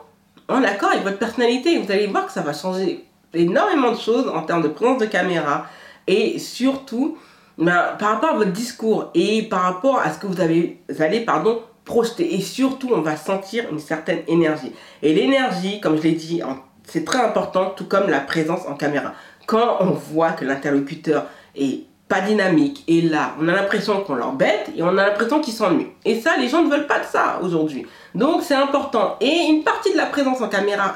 en 0.47 0.63
accord 0.63 0.91
avec 0.91 1.03
votre 1.03 1.17
personnalité. 1.17 1.77
Vous 1.79 1.91
allez 1.91 2.07
voir 2.07 2.27
que 2.27 2.31
ça 2.31 2.41
va 2.41 2.53
changer 2.53 3.05
énormément 3.33 3.91
de 3.91 3.97
choses 3.97 4.27
en 4.27 4.43
termes 4.43 4.61
de 4.61 4.67
présence 4.67 4.99
de 4.99 5.05
caméra. 5.05 5.65
Et 6.07 6.39
surtout, 6.39 7.17
ben, 7.57 7.95
par 7.99 8.13
rapport 8.13 8.31
à 8.31 8.37
votre 8.37 8.51
discours 8.51 9.09
et 9.13 9.43
par 9.43 9.61
rapport 9.61 9.99
à 9.99 10.11
ce 10.11 10.19
que 10.19 10.27
vous, 10.27 10.41
avez, 10.41 10.81
vous 10.89 11.01
allez 11.01 11.21
pardon, 11.21 11.61
projeter. 11.85 12.35
Et 12.35 12.41
surtout, 12.41 12.89
on 12.93 13.01
va 13.01 13.15
sentir 13.15 13.65
une 13.71 13.79
certaine 13.79 14.21
énergie. 14.27 14.71
Et 15.01 15.13
l'énergie, 15.13 15.79
comme 15.79 15.97
je 15.97 16.03
l'ai 16.03 16.13
dit, 16.13 16.41
c'est 16.85 17.05
très 17.05 17.19
important, 17.19 17.71
tout 17.75 17.85
comme 17.85 18.09
la 18.09 18.19
présence 18.19 18.65
en 18.67 18.75
caméra. 18.75 19.13
Quand 19.45 19.77
on 19.81 19.91
voit 19.91 20.31
que 20.31 20.45
l'interlocuteur 20.45 21.27
est 21.55 21.85
pas 22.13 22.21
dynamique 22.21 22.83
et 22.87 23.01
là, 23.01 23.35
on 23.39 23.47
a 23.47 23.53
l'impression 23.53 24.01
qu'on 24.01 24.15
l'embête 24.15 24.69
et 24.75 24.83
on 24.83 24.89
a 24.89 25.07
l'impression 25.07 25.41
qu'il 25.41 25.53
s'ennuie. 25.53 25.87
Et 26.05 26.19
ça, 26.19 26.37
les 26.37 26.47
gens 26.47 26.63
ne 26.63 26.69
veulent 26.69 26.87
pas 26.87 26.99
de 26.99 27.05
ça 27.05 27.39
aujourd'hui. 27.41 27.85
Donc, 28.13 28.43
c'est 28.43 28.55
important. 28.55 29.17
Et 29.21 29.47
une 29.49 29.63
partie 29.63 29.91
de 29.91 29.97
la 29.97 30.05
présence 30.05 30.41
en 30.41 30.49
caméra, 30.49 30.95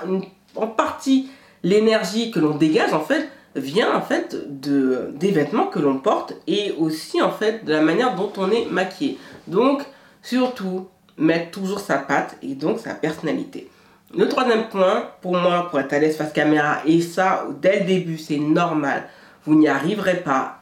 en 0.55 0.67
partie 0.67 1.29
l'énergie 1.63 2.31
que 2.31 2.39
l'on 2.39 2.55
dégage, 2.55 2.93
en 2.93 3.01
fait, 3.01 3.29
vient 3.55 3.95
en 3.95 4.01
fait 4.01 4.35
de, 4.61 5.11
des 5.15 5.31
vêtements 5.31 5.65
que 5.65 5.79
l'on 5.79 5.97
porte 5.97 6.33
et 6.45 6.75
aussi 6.77 7.21
en 7.21 7.31
fait 7.31 7.65
de 7.65 7.71
la 7.71 7.81
manière 7.81 8.15
dont 8.15 8.31
on 8.37 8.51
est 8.51 8.65
maquillé. 8.69 9.17
Donc, 9.47 9.83
Surtout, 10.27 10.89
mettre 11.17 11.51
toujours 11.51 11.79
sa 11.79 11.97
patte 11.97 12.35
et 12.41 12.53
donc 12.53 12.79
sa 12.79 12.93
personnalité. 12.93 13.69
Le 14.13 14.27
troisième 14.27 14.67
point, 14.67 15.09
pour 15.21 15.37
moi, 15.37 15.69
pour 15.69 15.79
être 15.79 15.93
à 15.93 15.99
l'aise 15.99 16.17
face 16.17 16.33
caméra, 16.33 16.79
et 16.85 16.99
ça, 16.99 17.45
dès 17.61 17.79
le 17.79 17.85
début, 17.85 18.17
c'est 18.17 18.37
normal, 18.37 19.07
vous 19.45 19.55
n'y 19.55 19.69
arriverez 19.69 20.17
pas. 20.17 20.56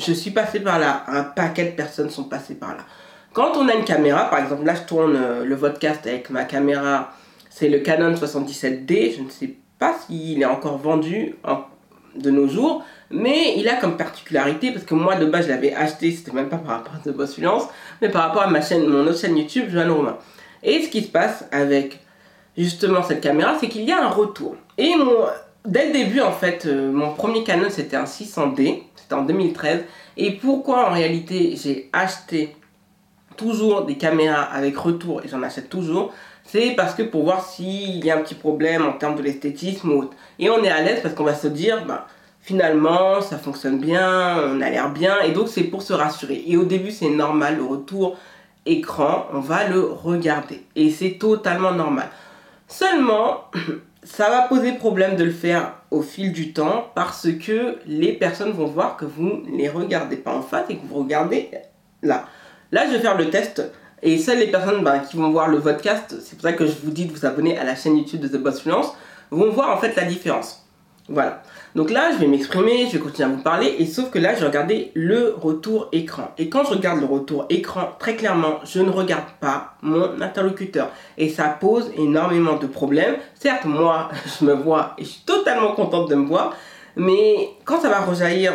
Je 0.00 0.14
suis 0.14 0.30
passé 0.30 0.60
par 0.60 0.78
là, 0.78 1.04
un 1.08 1.22
paquet 1.22 1.66
de 1.66 1.70
personnes 1.72 2.08
sont 2.08 2.24
passées 2.24 2.54
par 2.54 2.70
là. 2.70 2.86
Quand 3.34 3.52
on 3.56 3.68
a 3.68 3.74
une 3.74 3.84
caméra, 3.84 4.30
par 4.30 4.38
exemple, 4.38 4.64
là 4.64 4.74
je 4.74 4.82
tourne 4.82 5.14
euh, 5.14 5.44
le 5.44 5.56
podcast 5.58 6.06
avec 6.06 6.30
ma 6.30 6.44
caméra, 6.44 7.12
c'est 7.50 7.68
le 7.68 7.80
Canon 7.80 8.14
77D, 8.14 9.16
je 9.16 9.22
ne 9.22 9.28
sais 9.28 9.56
pas 9.78 9.94
s'il 9.94 10.40
est 10.40 10.46
encore 10.46 10.78
vendu 10.78 11.34
de 12.16 12.30
nos 12.30 12.48
jours, 12.48 12.82
mais 13.10 13.54
il 13.58 13.68
a 13.68 13.76
comme 13.76 13.98
particularité, 13.98 14.72
parce 14.72 14.86
que 14.86 14.94
moi 14.94 15.16
de 15.16 15.26
base 15.26 15.44
je 15.44 15.50
l'avais 15.50 15.74
acheté, 15.74 16.10
c'était 16.12 16.32
même 16.32 16.48
pas 16.48 16.56
par 16.56 16.78
rapport 16.78 16.94
à 16.94 16.98
The 16.98 17.14
Boss 17.14 17.34
Fluence, 17.34 17.64
mais 18.00 18.08
par 18.08 18.22
rapport 18.22 18.42
à 18.42 18.46
ma 18.46 18.62
chaîne, 18.62 18.86
mon 18.86 19.06
autre 19.06 19.18
chaîne 19.18 19.36
YouTube, 19.36 19.66
Joanne 19.68 19.90
Romain. 19.90 20.16
Et 20.62 20.82
ce 20.82 20.88
qui 20.88 21.02
se 21.02 21.08
passe 21.08 21.44
avec 21.52 22.00
justement 22.56 23.02
cette 23.02 23.20
caméra, 23.20 23.56
c'est 23.60 23.68
qu'il 23.68 23.84
y 23.84 23.92
a 23.92 24.02
un 24.02 24.08
retour. 24.08 24.56
Et 24.78 24.92
dès 25.66 25.88
le 25.88 25.92
début, 25.92 26.20
en 26.20 26.32
fait, 26.32 26.64
euh, 26.64 26.90
mon 26.90 27.12
premier 27.12 27.44
Canon 27.44 27.68
c'était 27.68 27.96
un 27.96 28.04
600D, 28.04 28.84
c'était 29.10 29.20
en 29.20 29.24
2013. 29.24 29.84
Et 30.16 30.32
pourquoi 30.32 30.88
en 30.88 30.92
réalité 30.92 31.56
j'ai 31.60 31.90
acheté 31.92 32.56
toujours 33.36 33.84
des 33.84 33.96
caméras 33.96 34.42
avec 34.42 34.76
retour 34.76 35.22
et 35.24 35.28
j'en 35.28 35.42
achète 35.42 35.68
toujours 35.68 36.12
c'est 36.44 36.70
parce 36.72 36.94
que 36.94 37.02
pour 37.02 37.22
voir 37.22 37.44
s'il 37.44 38.04
y 38.04 38.10
a 38.10 38.16
un 38.16 38.22
petit 38.22 38.34
problème 38.34 38.84
en 38.84 38.92
termes 38.92 39.14
de 39.14 39.22
l'esthétisme 39.22 39.92
ou 39.92 39.98
autre. 40.00 40.16
Et 40.40 40.50
on 40.50 40.64
est 40.64 40.70
à 40.70 40.82
l'aise 40.82 41.00
parce 41.00 41.14
qu'on 41.14 41.22
va 41.22 41.34
se 41.34 41.46
dire, 41.46 41.84
bah, 41.86 42.08
finalement, 42.40 43.20
ça 43.20 43.38
fonctionne 43.38 43.78
bien, 43.78 44.36
on 44.46 44.60
a 44.60 44.68
l'air 44.68 44.90
bien, 44.90 45.20
et 45.20 45.30
donc 45.30 45.46
c'est 45.46 45.62
pour 45.62 45.82
se 45.82 45.92
rassurer. 45.92 46.42
Et 46.48 46.56
au 46.56 46.64
début, 46.64 46.90
c'est 46.90 47.10
normal, 47.10 47.58
le 47.58 47.64
retour 47.64 48.16
écran, 48.66 49.26
on 49.32 49.38
va 49.38 49.68
le 49.68 49.80
regarder. 49.80 50.64
Et 50.74 50.90
c'est 50.90 51.18
totalement 51.20 51.70
normal. 51.70 52.08
Seulement, 52.66 53.44
ça 54.02 54.30
va 54.30 54.42
poser 54.42 54.72
problème 54.72 55.16
de 55.16 55.24
le 55.24 55.30
faire 55.30 55.74
au 55.90 56.02
fil 56.02 56.32
du 56.32 56.52
temps 56.52 56.90
parce 56.94 57.28
que 57.44 57.78
les 57.86 58.12
personnes 58.12 58.52
vont 58.52 58.66
voir 58.66 58.96
que 58.96 59.04
vous 59.04 59.42
ne 59.46 59.56
les 59.56 59.68
regardez 59.68 60.16
pas 60.16 60.34
en 60.34 60.42
face 60.42 60.70
et 60.70 60.76
que 60.76 60.86
vous 60.86 61.00
regardez 61.00 61.50
là. 62.02 62.26
Là, 62.72 62.86
je 62.86 62.92
vais 62.92 63.00
faire 63.00 63.18
le 63.18 63.30
test 63.30 63.62
et 64.02 64.16
seules 64.18 64.38
les 64.38 64.46
personnes 64.46 64.82
bah, 64.82 65.00
qui 65.00 65.16
vont 65.16 65.30
voir 65.30 65.48
le 65.48 65.60
podcast, 65.60 66.16
c'est 66.22 66.36
pour 66.36 66.42
ça 66.42 66.52
que 66.54 66.66
je 66.66 66.72
vous 66.82 66.90
dis 66.90 67.04
de 67.04 67.12
vous 67.12 67.26
abonner 67.26 67.58
à 67.58 67.64
la 67.64 67.74
chaîne 67.74 67.96
YouTube 67.96 68.20
de 68.20 68.28
The 68.28 68.40
Boss 68.40 68.62
Fluence, 68.62 68.94
vont 69.30 69.50
voir 69.50 69.76
en 69.76 69.78
fait 69.78 69.94
la 69.96 70.04
différence. 70.04 70.66
Voilà. 71.10 71.42
Donc 71.74 71.90
là, 71.90 72.12
je 72.12 72.18
vais 72.18 72.28
m'exprimer, 72.28 72.86
je 72.86 72.92
vais 72.92 72.98
continuer 73.00 73.28
à 73.28 73.32
vous 73.32 73.42
parler, 73.42 73.74
et 73.80 73.86
sauf 73.86 74.10
que 74.10 74.18
là, 74.18 74.34
je 74.34 74.40
vais 74.40 74.46
regarder 74.46 74.92
le 74.94 75.34
retour 75.36 75.88
écran. 75.90 76.30
Et 76.38 76.48
quand 76.48 76.62
je 76.64 76.70
regarde 76.70 77.00
le 77.00 77.06
retour 77.06 77.46
écran, 77.50 77.90
très 77.98 78.14
clairement, 78.14 78.60
je 78.64 78.80
ne 78.80 78.90
regarde 78.90 79.24
pas 79.40 79.74
mon 79.82 80.22
interlocuteur. 80.22 80.90
Et 81.18 81.28
ça 81.28 81.48
pose 81.48 81.90
énormément 81.96 82.56
de 82.56 82.68
problèmes. 82.68 83.16
Certes, 83.34 83.64
moi, 83.64 84.08
je 84.40 84.44
me 84.44 84.54
vois 84.54 84.94
et 84.98 85.04
je 85.04 85.10
suis 85.10 85.22
totalement 85.22 85.72
contente 85.72 86.08
de 86.08 86.14
me 86.14 86.26
voir, 86.26 86.54
mais 86.94 87.50
quand 87.64 87.80
ça 87.80 87.88
va 87.88 88.00
rejaillir 88.00 88.52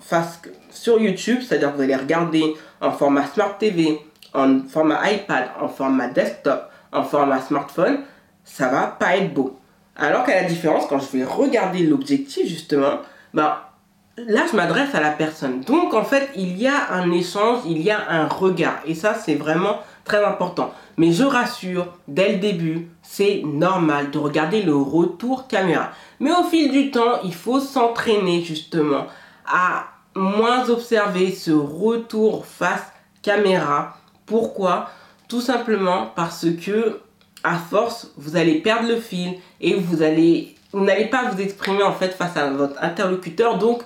face 0.00 0.40
sur 0.70 1.00
YouTube, 1.00 1.40
c'est-à-dire 1.42 1.72
que 1.72 1.76
vous 1.76 1.82
allez 1.82 1.96
regarder 1.96 2.54
en 2.80 2.92
format 2.92 3.26
Smart 3.26 3.58
TV, 3.58 4.00
en 4.32 4.60
format 4.68 5.10
iPad, 5.10 5.48
en 5.60 5.66
format 5.66 6.06
desktop, 6.08 6.70
en 6.92 7.02
format 7.02 7.40
smartphone, 7.40 7.98
ça 8.44 8.68
va 8.68 8.86
pas 8.86 9.16
être 9.16 9.34
beau. 9.34 9.58
Alors 9.98 10.24
qu'à 10.24 10.42
la 10.42 10.48
différence, 10.48 10.86
quand 10.86 10.98
je 10.98 11.16
vais 11.16 11.24
regarder 11.24 11.80
l'objectif, 11.80 12.46
justement, 12.46 13.00
bah, 13.32 13.72
là, 14.18 14.42
je 14.50 14.56
m'adresse 14.56 14.94
à 14.94 15.00
la 15.00 15.10
personne. 15.10 15.60
Donc, 15.62 15.94
en 15.94 16.04
fait, 16.04 16.30
il 16.36 16.56
y 16.58 16.66
a 16.66 16.92
un 16.92 17.10
échange, 17.12 17.60
il 17.66 17.80
y 17.80 17.90
a 17.90 18.10
un 18.10 18.26
regard. 18.26 18.80
Et 18.86 18.94
ça, 18.94 19.14
c'est 19.14 19.34
vraiment 19.34 19.78
très 20.04 20.24
important. 20.24 20.72
Mais 20.96 21.12
je 21.12 21.24
rassure, 21.24 21.88
dès 22.08 22.32
le 22.32 22.38
début, 22.38 22.88
c'est 23.02 23.42
normal 23.44 24.10
de 24.10 24.18
regarder 24.18 24.62
le 24.62 24.74
retour 24.76 25.46
caméra. 25.46 25.90
Mais 26.20 26.32
au 26.32 26.44
fil 26.44 26.70
du 26.70 26.90
temps, 26.90 27.20
il 27.24 27.34
faut 27.34 27.60
s'entraîner 27.60 28.42
justement 28.42 29.06
à 29.46 29.88
moins 30.14 30.68
observer 30.70 31.32
ce 31.32 31.50
retour 31.50 32.46
face 32.46 32.92
caméra. 33.22 33.98
Pourquoi? 34.24 34.88
Tout 35.28 35.40
simplement 35.40 36.12
parce 36.14 36.46
que 36.64 37.00
à 37.46 37.54
force, 37.56 38.12
vous 38.16 38.36
allez 38.36 38.56
perdre 38.56 38.88
le 38.88 38.96
fil 38.96 39.34
et 39.60 39.74
vous 39.74 40.02
allez 40.02 40.56
vous 40.72 40.84
n'allez 40.84 41.06
pas 41.06 41.30
vous 41.30 41.40
exprimer 41.40 41.82
en 41.82 41.92
fait 41.92 42.10
face 42.10 42.36
à 42.36 42.50
votre 42.50 42.82
interlocuteur. 42.82 43.56
Donc 43.58 43.82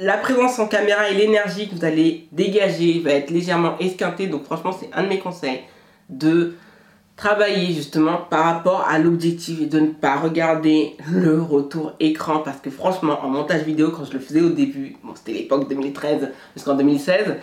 la 0.00 0.16
présence 0.16 0.58
en 0.58 0.66
caméra 0.66 1.08
et 1.08 1.14
l'énergie 1.14 1.68
que 1.68 1.74
vous 1.74 1.84
allez 1.84 2.26
dégager 2.32 3.00
va 3.00 3.12
être 3.12 3.30
légèrement 3.30 3.78
esquintée. 3.78 4.26
Donc 4.26 4.44
franchement, 4.44 4.72
c'est 4.78 4.90
un 4.92 5.04
de 5.04 5.08
mes 5.08 5.18
conseils 5.18 5.60
de 6.08 6.54
travailler 7.16 7.72
justement 7.72 8.18
par 8.28 8.44
rapport 8.44 8.86
à 8.86 8.98
l'objectif 8.98 9.62
et 9.62 9.66
de 9.66 9.80
ne 9.80 9.86
pas 9.88 10.16
regarder 10.16 10.96
le 11.10 11.40
retour 11.40 11.94
écran 11.98 12.40
parce 12.40 12.58
que 12.60 12.68
franchement 12.68 13.24
en 13.24 13.30
montage 13.30 13.62
vidéo 13.62 13.90
quand 13.90 14.04
je 14.04 14.12
le 14.12 14.18
faisais 14.18 14.42
au 14.42 14.50
début, 14.50 14.96
bon 15.02 15.14
c'était 15.14 15.32
l'époque 15.32 15.66
2013 15.66 16.28
jusqu'en 16.54 16.74
2016, 16.74 17.36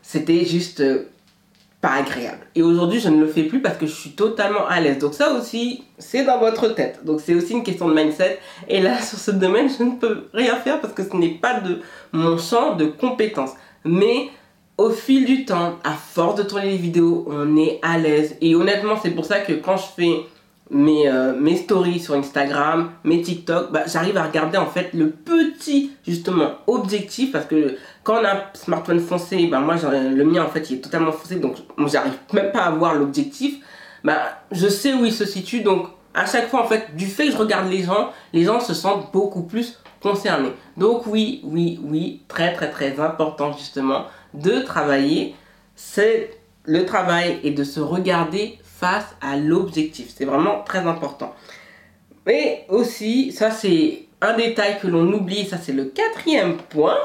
c'était 0.00 0.46
juste 0.46 0.80
euh, 0.80 1.10
pas 1.80 1.94
agréable. 1.94 2.46
Et 2.54 2.62
aujourd'hui, 2.62 2.98
je 2.98 3.08
ne 3.08 3.20
le 3.20 3.28
fais 3.28 3.44
plus 3.44 3.62
parce 3.62 3.76
que 3.76 3.86
je 3.86 3.92
suis 3.92 4.10
totalement 4.10 4.66
à 4.66 4.80
l'aise. 4.80 4.98
Donc 4.98 5.14
ça 5.14 5.32
aussi, 5.32 5.84
c'est 5.98 6.24
dans 6.24 6.38
votre 6.38 6.68
tête. 6.68 7.04
Donc 7.04 7.20
c'est 7.20 7.34
aussi 7.34 7.52
une 7.52 7.62
question 7.62 7.88
de 7.88 7.94
mindset. 7.94 8.40
Et 8.68 8.80
là, 8.80 9.00
sur 9.02 9.18
ce 9.18 9.30
domaine, 9.30 9.68
je 9.68 9.84
ne 9.84 9.92
peux 9.92 10.28
rien 10.34 10.56
faire 10.56 10.80
parce 10.80 10.92
que 10.92 11.04
ce 11.04 11.14
n'est 11.16 11.34
pas 11.34 11.60
de 11.60 11.80
mon 12.12 12.36
champ 12.36 12.74
de 12.74 12.86
compétences. 12.86 13.52
Mais 13.84 14.28
au 14.76 14.90
fil 14.90 15.24
du 15.24 15.44
temps, 15.44 15.76
à 15.84 15.92
force 15.92 16.36
de 16.36 16.42
tourner 16.42 16.70
les 16.70 16.76
vidéos, 16.76 17.26
on 17.28 17.56
est 17.56 17.78
à 17.82 17.98
l'aise. 17.98 18.36
Et 18.40 18.54
honnêtement, 18.54 18.94
c'est 19.00 19.10
pour 19.10 19.24
ça 19.24 19.40
que 19.40 19.52
quand 19.52 19.76
je 19.76 19.86
fais 19.96 20.20
mes, 20.70 21.08
euh, 21.08 21.34
mes 21.38 21.56
stories 21.56 22.00
sur 22.00 22.14
Instagram, 22.14 22.90
mes 23.04 23.22
TikTok, 23.22 23.72
bah, 23.72 23.82
j'arrive 23.86 24.16
à 24.16 24.24
regarder 24.24 24.58
en 24.58 24.66
fait 24.66 24.92
le 24.92 25.10
petit 25.10 25.92
justement 26.06 26.52
objectif 26.66 27.32
parce 27.32 27.46
que 27.46 27.76
quand 28.02 28.20
on 28.20 28.24
a 28.24 28.34
un 28.34 28.42
smartphone 28.54 29.00
foncé, 29.00 29.46
bah, 29.46 29.60
moi 29.60 29.76
le 29.76 30.24
mien 30.24 30.44
en 30.44 30.48
fait 30.48 30.70
il 30.70 30.78
est 30.78 30.80
totalement 30.80 31.12
foncé 31.12 31.36
donc 31.36 31.56
j'arrive 31.86 32.18
même 32.32 32.52
pas 32.52 32.64
à 32.64 32.70
voir 32.70 32.94
l'objectif. 32.94 33.56
Bah, 34.04 34.42
je 34.52 34.68
sais 34.68 34.92
où 34.94 35.04
il 35.04 35.12
se 35.12 35.24
situe 35.24 35.60
donc 35.62 35.88
à 36.14 36.26
chaque 36.26 36.48
fois 36.48 36.62
en 36.62 36.66
fait 36.66 36.94
du 36.96 37.06
fait 37.06 37.26
que 37.26 37.32
je 37.32 37.38
regarde 37.38 37.70
les 37.70 37.82
gens, 37.82 38.10
les 38.32 38.44
gens 38.44 38.60
se 38.60 38.74
sentent 38.74 39.12
beaucoup 39.12 39.42
plus 39.42 39.78
concernés. 40.02 40.52
Donc 40.76 41.06
oui, 41.06 41.40
oui, 41.44 41.80
oui, 41.82 42.22
très 42.28 42.52
très 42.52 42.70
très 42.70 43.00
important 43.00 43.52
justement 43.52 44.04
de 44.34 44.60
travailler, 44.60 45.34
c'est 45.74 46.37
le 46.68 46.84
travail 46.84 47.40
et 47.42 47.50
de 47.50 47.64
se 47.64 47.80
regarder 47.80 48.58
face 48.62 49.16
à 49.22 49.36
l'objectif. 49.36 50.12
C'est 50.14 50.26
vraiment 50.26 50.62
très 50.62 50.80
important. 50.80 51.34
Mais 52.26 52.66
aussi, 52.68 53.32
ça 53.32 53.50
c'est 53.50 54.04
un 54.20 54.36
détail 54.36 54.78
que 54.78 54.86
l'on 54.86 55.10
oublie, 55.12 55.46
ça 55.46 55.56
c'est 55.56 55.72
le 55.72 55.86
quatrième 55.86 56.58
point, 56.58 56.98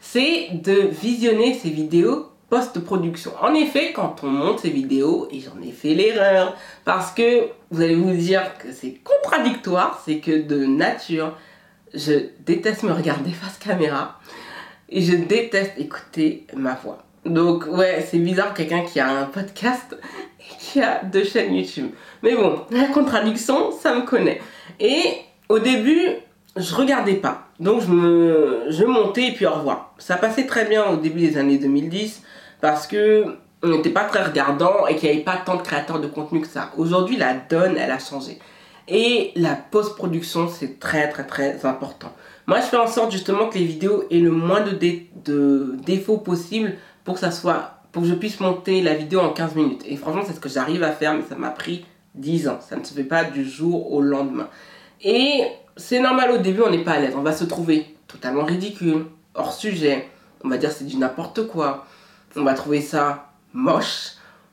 c'est 0.00 0.50
de 0.52 0.72
visionner 0.72 1.54
ces 1.54 1.70
vidéos 1.70 2.28
post-production. 2.50 3.32
En 3.40 3.54
effet, 3.54 3.92
quand 3.92 4.22
on 4.22 4.28
monte 4.28 4.60
ces 4.60 4.70
vidéos, 4.70 5.28
et 5.30 5.40
j'en 5.40 5.60
ai 5.62 5.70
fait 5.70 5.94
l'erreur, 5.94 6.56
parce 6.84 7.12
que 7.12 7.48
vous 7.70 7.80
allez 7.80 7.94
vous 7.94 8.12
dire 8.12 8.42
que 8.58 8.72
c'est 8.72 8.94
contradictoire, 9.04 10.02
c'est 10.04 10.18
que 10.18 10.42
de 10.42 10.66
nature, 10.66 11.36
je 11.94 12.12
déteste 12.44 12.84
me 12.84 12.92
regarder 12.92 13.30
face 13.42 13.58
caméra 13.58 14.20
et 14.88 15.00
je 15.00 15.14
déteste 15.16 15.72
écouter 15.78 16.46
ma 16.56 16.74
voix. 16.74 17.04
Donc 17.24 17.66
ouais, 17.66 18.06
c'est 18.08 18.18
bizarre 18.18 18.54
quelqu'un 18.54 18.82
qui 18.82 18.98
a 18.98 19.10
un 19.10 19.24
podcast 19.26 19.96
et 20.38 20.56
qui 20.58 20.80
a 20.80 21.02
deux 21.04 21.24
chaînes 21.24 21.54
YouTube. 21.54 21.90
Mais 22.22 22.34
bon, 22.34 22.60
la 22.70 22.86
contradiction, 22.86 23.72
ça 23.72 23.94
me 23.94 24.02
connaît. 24.02 24.40
Et 24.78 25.02
au 25.48 25.58
début, 25.58 26.00
je 26.56 26.74
regardais 26.74 27.14
pas. 27.14 27.48
Donc 27.58 27.82
je 27.82 27.88
me 27.88 28.66
je 28.70 28.84
montais 28.84 29.28
et 29.28 29.32
puis 29.32 29.46
au 29.46 29.52
revoir. 29.52 29.94
Ça 29.98 30.16
passait 30.16 30.46
très 30.46 30.64
bien 30.64 30.86
au 30.86 30.96
début 30.96 31.20
des 31.20 31.36
années 31.36 31.58
2010 31.58 32.22
parce 32.60 32.86
que 32.86 33.36
on 33.62 33.68
n'était 33.68 33.90
pas 33.90 34.04
très 34.04 34.24
regardant 34.24 34.86
et 34.86 34.96
qu'il 34.96 35.10
n'y 35.10 35.16
avait 35.16 35.24
pas 35.24 35.36
tant 35.36 35.56
de 35.56 35.62
créateurs 35.62 36.00
de 36.00 36.06
contenu 36.06 36.40
que 36.40 36.46
ça. 36.46 36.70
Aujourd'hui, 36.78 37.18
la 37.18 37.34
donne, 37.34 37.76
elle 37.76 37.90
a 37.90 37.98
changé. 37.98 38.38
Et 38.88 39.32
la 39.36 39.54
post-production, 39.54 40.48
c'est 40.48 40.80
très 40.80 41.10
très 41.10 41.26
très 41.26 41.64
important. 41.66 42.12
Moi, 42.46 42.60
je 42.60 42.66
fais 42.66 42.78
en 42.78 42.86
sorte 42.86 43.12
justement 43.12 43.48
que 43.48 43.58
les 43.58 43.64
vidéos 43.64 44.04
aient 44.10 44.18
le 44.18 44.30
moins 44.30 44.62
de, 44.62 44.76
de 45.24 45.76
défauts 45.84 46.16
possible 46.16 46.72
pour 47.04 47.14
que 47.14 47.20
ça 47.20 47.30
soit 47.30 47.80
pour 47.92 48.02
que 48.02 48.08
je 48.08 48.14
puisse 48.14 48.40
monter 48.40 48.82
la 48.82 48.94
vidéo 48.94 49.20
en 49.20 49.30
15 49.30 49.54
minutes. 49.56 49.82
Et 49.86 49.96
franchement, 49.96 50.22
c'est 50.26 50.34
ce 50.34 50.40
que 50.40 50.48
j'arrive 50.48 50.82
à 50.82 50.92
faire, 50.92 51.14
mais 51.14 51.22
ça 51.28 51.34
m'a 51.34 51.50
pris 51.50 51.84
10 52.14 52.48
ans. 52.48 52.58
Ça 52.60 52.76
ne 52.76 52.84
se 52.84 52.94
fait 52.94 53.04
pas 53.04 53.24
du 53.24 53.44
jour 53.44 53.92
au 53.92 54.00
lendemain. 54.00 54.48
Et 55.02 55.44
c'est 55.76 56.00
normal 56.00 56.30
au 56.32 56.38
début, 56.38 56.62
on 56.62 56.70
n'est 56.70 56.84
pas 56.84 56.92
à 56.92 57.00
l'aise. 57.00 57.14
On 57.16 57.22
va 57.22 57.32
se 57.32 57.44
trouver 57.44 57.96
totalement 58.06 58.44
ridicule, 58.44 59.06
hors 59.34 59.52
sujet. 59.52 60.08
On 60.44 60.48
va 60.48 60.56
dire 60.56 60.70
c'est 60.70 60.86
du 60.86 60.96
n'importe 60.96 61.46
quoi. 61.46 61.86
On 62.36 62.44
va 62.44 62.54
trouver 62.54 62.80
ça 62.80 63.32
moche. 63.52 64.12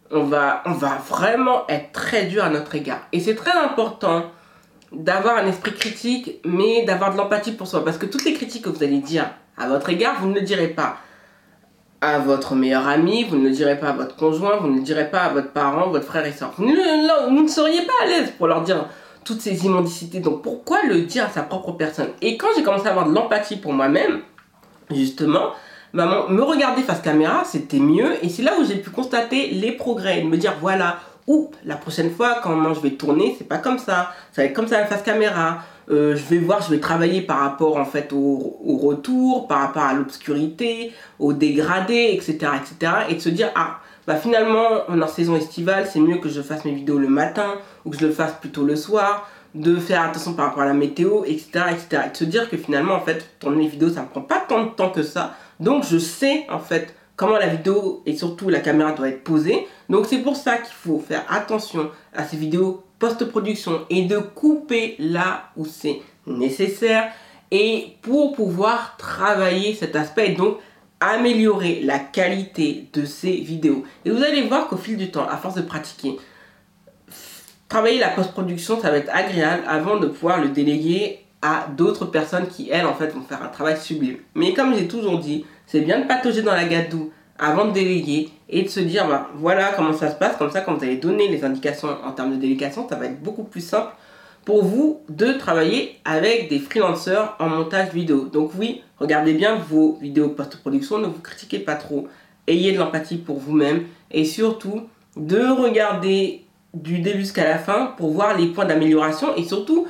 On 0.09 0.23
va, 0.23 0.63
on 0.65 0.71
va 0.71 0.97
vraiment 1.07 1.67
être 1.67 1.91
très 1.91 2.25
dur 2.25 2.43
à 2.43 2.49
notre 2.49 2.73
égard. 2.75 3.01
Et 3.11 3.19
c'est 3.19 3.35
très 3.35 3.51
important 3.51 4.31
d'avoir 4.93 5.37
un 5.37 5.47
esprit 5.47 5.73
critique, 5.73 6.39
mais 6.45 6.85
d'avoir 6.85 7.11
de 7.11 7.17
l'empathie 7.17 7.51
pour 7.51 7.67
soi. 7.67 7.83
Parce 7.83 7.97
que 7.97 8.05
toutes 8.05 8.23
les 8.23 8.33
critiques 8.33 8.63
que 8.63 8.69
vous 8.69 8.83
allez 8.83 8.99
dire 8.99 9.29
à 9.57 9.67
votre 9.67 9.89
égard, 9.89 10.21
vous 10.21 10.29
ne 10.29 10.35
le 10.35 10.41
direz 10.41 10.69
pas 10.69 10.97
à 12.01 12.19
votre 12.19 12.55
meilleur 12.55 12.87
ami, 12.87 13.23
vous 13.23 13.37
ne 13.37 13.45
le 13.45 13.51
direz 13.51 13.79
pas 13.79 13.89
à 13.89 13.93
votre 13.93 14.15
conjoint, 14.15 14.57
vous 14.57 14.67
ne 14.67 14.75
le 14.75 14.81
direz 14.83 15.09
pas 15.09 15.21
à 15.21 15.29
votre 15.29 15.51
parent, 15.51 15.89
votre 15.89 16.05
frère 16.05 16.25
et 16.25 16.31
soeur. 16.31 16.53
Vous 16.57 16.65
ne, 16.65 17.47
seriez 17.47 17.81
pas 17.81 17.93
à 18.03 18.07
l'aise 18.07 18.33
pour 18.37 18.47
leur 18.47 18.61
dire 18.61 18.85
toutes 19.23 19.41
ces 19.41 19.65
immondicités. 19.65 20.19
Donc 20.19 20.43
pourquoi 20.43 20.83
le 20.87 21.01
dire 21.01 21.25
à 21.25 21.29
sa 21.29 21.41
propre 21.41 21.71
personne? 21.71 22.09
Et 22.21 22.37
quand 22.37 22.47
j'ai 22.55 22.63
commencé 22.63 22.87
à 22.87 22.91
avoir 22.91 23.09
de 23.09 23.13
l'empathie 23.13 23.57
pour 23.57 23.73
moi-même, 23.73 24.21
justement, 24.91 25.53
maman, 25.93 26.29
me 26.29 26.43
regarder 26.43 26.83
face 26.83 27.01
caméra, 27.01 27.43
c'était 27.43 27.79
mieux. 27.79 28.23
Et 28.23 28.29
c'est 28.29 28.43
là 28.43 28.53
où 28.59 28.63
j'ai 28.63 28.75
pu 28.75 28.91
constater 28.91 29.49
les 29.49 29.71
progrès, 29.71 30.23
me 30.23 30.37
dire 30.37 30.53
voilà, 30.61 30.99
ou 31.25 31.51
la 31.65 31.75
prochaine 31.75 32.11
fois 32.11 32.39
quand 32.43 32.73
je 32.73 32.79
vais 32.79 32.91
tourner, 32.91 33.35
c'est 33.37 33.47
pas 33.47 33.57
comme 33.57 33.79
ça, 33.79 34.11
ça 34.31 34.41
va 34.41 34.43
être 34.43 34.53
comme 34.53 34.67
ça 34.67 34.85
face 34.85 35.01
caméra. 35.01 35.59
Euh, 35.89 36.15
je 36.17 36.24
vais 36.24 36.39
voir, 36.39 36.62
je 36.62 36.70
vais 36.70 36.79
travailler 36.79 37.22
par 37.22 37.39
rapport 37.39 37.77
en 37.77 37.86
fait 37.86 38.12
au, 38.12 38.58
retour, 38.82 39.48
par 39.48 39.60
rapport 39.60 39.84
à 39.84 39.94
l'obscurité, 39.94 40.91
au 41.20 41.34
dégradé, 41.34 42.10
etc., 42.12 42.51
etc. 42.56 42.94
Et 43.10 43.15
de 43.15 43.20
se 43.20 43.29
dire, 43.29 43.51
ah, 43.56 43.79
bah 44.06 44.15
finalement, 44.15 44.89
en 44.89 45.08
saison 45.08 45.36
estivale, 45.36 45.88
c'est 45.91 46.00
mieux 46.00 46.17
que 46.17 46.29
je 46.29 46.41
fasse 46.41 46.65
mes 46.65 46.74
vidéos 46.74 46.98
le 46.98 47.08
matin 47.08 47.56
ou 47.86 47.89
que 47.89 47.98
je 47.98 48.06
le 48.06 48.12
fasse 48.12 48.34
plutôt 48.34 48.63
le 48.63 48.75
soir, 48.75 49.29
de 49.56 49.77
faire 49.77 50.01
attention 50.01 50.34
par 50.34 50.48
rapport 50.48 50.63
à 50.63 50.67
la 50.67 50.74
météo, 50.74 51.24
etc., 51.25 51.48
etc. 51.72 52.03
Et 52.08 52.12
de 52.12 52.17
se 52.17 52.25
dire 52.25 52.50
que 52.50 52.58
finalement, 52.58 52.94
en 52.94 53.01
fait, 53.01 53.25
tourner 53.39 53.63
les 53.63 53.70
vidéos, 53.70 53.89
ça 53.89 54.01
ne 54.01 54.08
prend 54.08 54.22
pas 54.22 54.44
tant 54.48 54.65
de 54.65 54.70
temps 54.70 54.89
que 54.89 55.03
ça. 55.03 55.36
Donc, 55.60 55.86
je 55.89 55.98
sais, 55.98 56.46
en 56.50 56.60
fait, 56.60 56.94
comment 57.15 57.38
la 57.38 57.48
vidéo 57.48 58.03
et 58.06 58.15
surtout 58.15 58.50
la 58.50 58.60
caméra 58.60 58.91
doit 58.91 59.10
être 59.10 59.24
posée. 59.24 59.67
Donc, 59.89 60.06
c'est 60.06 60.20
pour 60.20 60.36
ça 60.36 60.58
qu'il 60.58 60.75
faut 60.75 61.00
faire 61.00 61.24
attention 61.29 61.89
à 62.13 62.25
ces 62.25 62.38
vidéos 62.38 62.84
post-production 62.99 63.85
et 63.89 64.05
de 64.05 64.17
couper 64.17 64.95
là 64.99 65.49
où 65.55 65.65
c'est 65.65 66.01
nécessaire 66.25 67.11
et 67.51 67.95
pour 68.01 68.33
pouvoir 68.33 68.97
travailler 68.97 69.73
cet 69.73 69.95
aspect 69.95 70.31
et 70.31 70.35
donc 70.35 70.57
améliorer 70.99 71.81
la 71.83 71.99
qualité 71.99 72.89
de 72.93 73.05
ces 73.05 73.33
vidéos. 73.37 73.83
Et 74.03 74.09
vous 74.09 74.23
allez 74.23 74.43
voir 74.43 74.67
qu'au 74.67 74.77
fil 74.77 74.97
du 74.97 75.11
temps, 75.11 75.27
à 75.27 75.37
force 75.37 75.55
de 75.55 75.61
pratiquer, 75.61 76.17
travailler 77.69 77.99
la 77.99 78.09
post-production, 78.09 78.81
ça 78.81 78.89
va 78.89 78.97
être 78.97 79.13
agréable 79.13 79.63
avant 79.67 79.97
de 79.97 80.07
pouvoir 80.07 80.41
le 80.41 80.49
déléguer 80.49 81.19
à 81.41 81.67
d'autres 81.75 82.05
personnes 82.05 82.47
qui, 82.47 82.69
elles, 82.71 82.87
en 82.87 82.95
fait, 82.95 83.09
vont 83.09 83.21
faire 83.21 83.43
un 83.43 83.47
travail 83.47 83.77
sublime. 83.79 84.17
Mais 84.33 84.53
comme 84.53 84.75
j'ai 84.75 84.87
toujours 84.87 85.19
dit, 85.19 85.45
c'est 85.67 85.81
bien 85.81 85.99
de 85.99 86.07
patauger 86.07 86.41
dans 86.41 86.53
la 86.53 86.65
gadoue 86.65 87.11
avant 87.39 87.65
de 87.65 87.72
déléguer 87.72 88.29
et 88.50 88.63
de 88.63 88.67
se 88.67 88.79
dire 88.79 89.08
bah, 89.08 89.29
voilà 89.36 89.72
comment 89.75 89.94
ça 89.94 90.10
se 90.10 90.15
passe, 90.15 90.38
comme 90.38 90.51
ça 90.51 90.62
quand 90.62 90.75
vous 90.75 90.84
allez 90.84 90.98
donner 90.98 91.27
les 91.27 91.44
indications 91.44 91.89
en 92.03 92.12
termes 92.12 92.32
de 92.32 92.38
délégation, 92.38 92.88
ça 92.88 92.96
va 92.96 93.06
être 93.06 93.22
beaucoup 93.22 93.44
plus 93.44 93.62
simple 93.62 93.91
pour 94.46 94.63
vous 94.63 95.01
de 95.10 95.34
travailler 95.34 96.00
avec 96.06 96.50
des 96.50 96.60
freelancers 96.60 97.36
en 97.39 97.50
montage 97.50 97.94
vidéo. 97.94 98.25
Donc 98.25 98.51
oui, 98.58 98.82
regardez 98.98 99.34
bien 99.34 99.56
vos 99.56 99.98
vidéos 100.01 100.29
post-production, 100.29 101.00
ne 101.00 101.08
vous 101.08 101.20
critiquez 101.22 101.60
pas 101.60 101.75
trop, 101.75 102.08
ayez 102.48 102.72
de 102.72 102.77
l'empathie 102.77 103.17
pour 103.17 103.39
vous-même 103.39 103.84
et 104.10 104.24
surtout 104.24 104.84
de 105.17 105.39
regarder 105.39 106.46
du 106.74 107.00
début 107.00 107.20
jusqu'à 107.20 107.44
la 107.44 107.58
fin 107.58 107.94
pour 107.98 108.12
voir 108.12 108.38
les 108.38 108.48
points 108.48 108.65
d'amélioration 108.65 109.36
et 109.36 109.44
surtout 109.44 109.88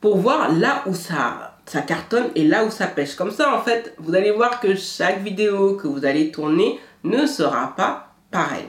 pour 0.00 0.18
voir 0.18 0.52
là 0.52 0.82
où 0.86 0.94
ça 0.94 1.47
ça 1.68 1.82
cartonne 1.82 2.26
et 2.34 2.44
là 2.44 2.64
où 2.64 2.70
ça 2.70 2.86
pêche. 2.86 3.14
Comme 3.14 3.30
ça, 3.30 3.54
en 3.54 3.60
fait, 3.60 3.94
vous 3.98 4.14
allez 4.14 4.30
voir 4.30 4.60
que 4.60 4.74
chaque 4.74 5.22
vidéo 5.22 5.74
que 5.74 5.86
vous 5.86 6.04
allez 6.04 6.30
tourner 6.30 6.78
ne 7.04 7.26
sera 7.26 7.74
pas 7.76 8.14
pareil. 8.30 8.66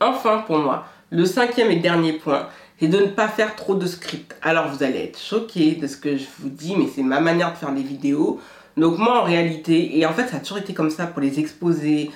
Enfin, 0.00 0.38
pour 0.46 0.58
moi, 0.58 0.86
le 1.10 1.24
cinquième 1.24 1.70
et 1.70 1.76
dernier 1.76 2.14
point, 2.14 2.48
c'est 2.78 2.88
de 2.88 2.98
ne 2.98 3.06
pas 3.06 3.28
faire 3.28 3.54
trop 3.54 3.74
de 3.74 3.86
script. 3.86 4.34
Alors, 4.42 4.68
vous 4.68 4.82
allez 4.82 5.04
être 5.04 5.18
choqué 5.18 5.72
de 5.76 5.86
ce 5.86 5.96
que 5.96 6.16
je 6.16 6.26
vous 6.40 6.48
dis, 6.48 6.74
mais 6.76 6.88
c'est 6.92 7.02
ma 7.02 7.20
manière 7.20 7.52
de 7.52 7.58
faire 7.58 7.72
des 7.72 7.82
vidéos. 7.82 8.40
Donc 8.76 8.98
moi 8.98 9.20
en 9.20 9.24
réalité, 9.24 9.98
et 9.98 10.06
en 10.06 10.12
fait 10.12 10.28
ça 10.28 10.36
a 10.36 10.40
toujours 10.40 10.58
été 10.58 10.72
comme 10.72 10.90
ça 10.90 11.06
pour 11.06 11.20
les 11.20 11.38
exposés, 11.38 12.10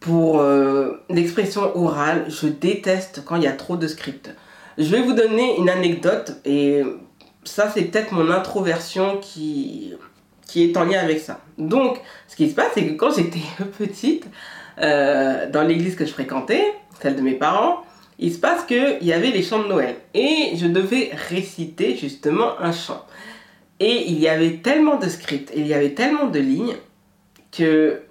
pour 0.00 0.40
euh, 0.40 1.02
l'expression 1.08 1.76
orale, 1.76 2.26
je 2.28 2.46
déteste 2.46 3.22
quand 3.24 3.36
il 3.36 3.44
y 3.44 3.46
a 3.46 3.52
trop 3.52 3.76
de 3.76 3.86
script. 3.86 4.34
Je 4.76 4.84
vais 4.84 5.02
vous 5.02 5.12
donner 5.12 5.58
une 5.58 5.68
anecdote 5.68 6.40
et 6.44 6.82
ça 7.44 7.70
c'est 7.72 7.82
peut-être 7.82 8.12
mon 8.12 8.30
introversion 8.30 9.18
qui, 9.18 9.94
est 10.54 10.76
en 10.76 10.84
lien 10.84 11.00
avec 11.00 11.20
ça. 11.20 11.40
Donc 11.58 12.00
ce 12.28 12.36
qui 12.36 12.50
se 12.50 12.54
passe 12.54 12.72
c'est 12.74 12.86
que 12.86 12.92
quand 12.92 13.14
j'étais 13.14 13.40
petite, 13.78 14.26
euh, 14.78 15.50
dans 15.50 15.62
l'église 15.62 15.96
que 15.96 16.06
je 16.06 16.12
fréquentais, 16.12 16.64
celle 17.00 17.16
de 17.16 17.22
mes 17.22 17.34
parents, 17.34 17.82
il 18.18 18.32
se 18.32 18.38
passe 18.38 18.64
qu'il 18.64 18.98
y 19.02 19.12
avait 19.12 19.30
les 19.30 19.42
chants 19.42 19.62
de 19.62 19.68
Noël 19.68 19.96
et 20.14 20.52
je 20.56 20.66
devais 20.66 21.10
réciter 21.28 21.96
justement 21.96 22.60
un 22.60 22.72
chant. 22.72 23.04
Et 23.80 24.10
il 24.10 24.18
y 24.20 24.28
avait 24.28 24.58
tellement 24.58 24.96
de 24.96 25.08
scripts 25.08 25.52
il 25.56 25.66
y 25.66 25.74
avait 25.74 25.94
tellement 25.94 26.26
de 26.26 26.38
lignes 26.38 26.76
que 27.50 28.02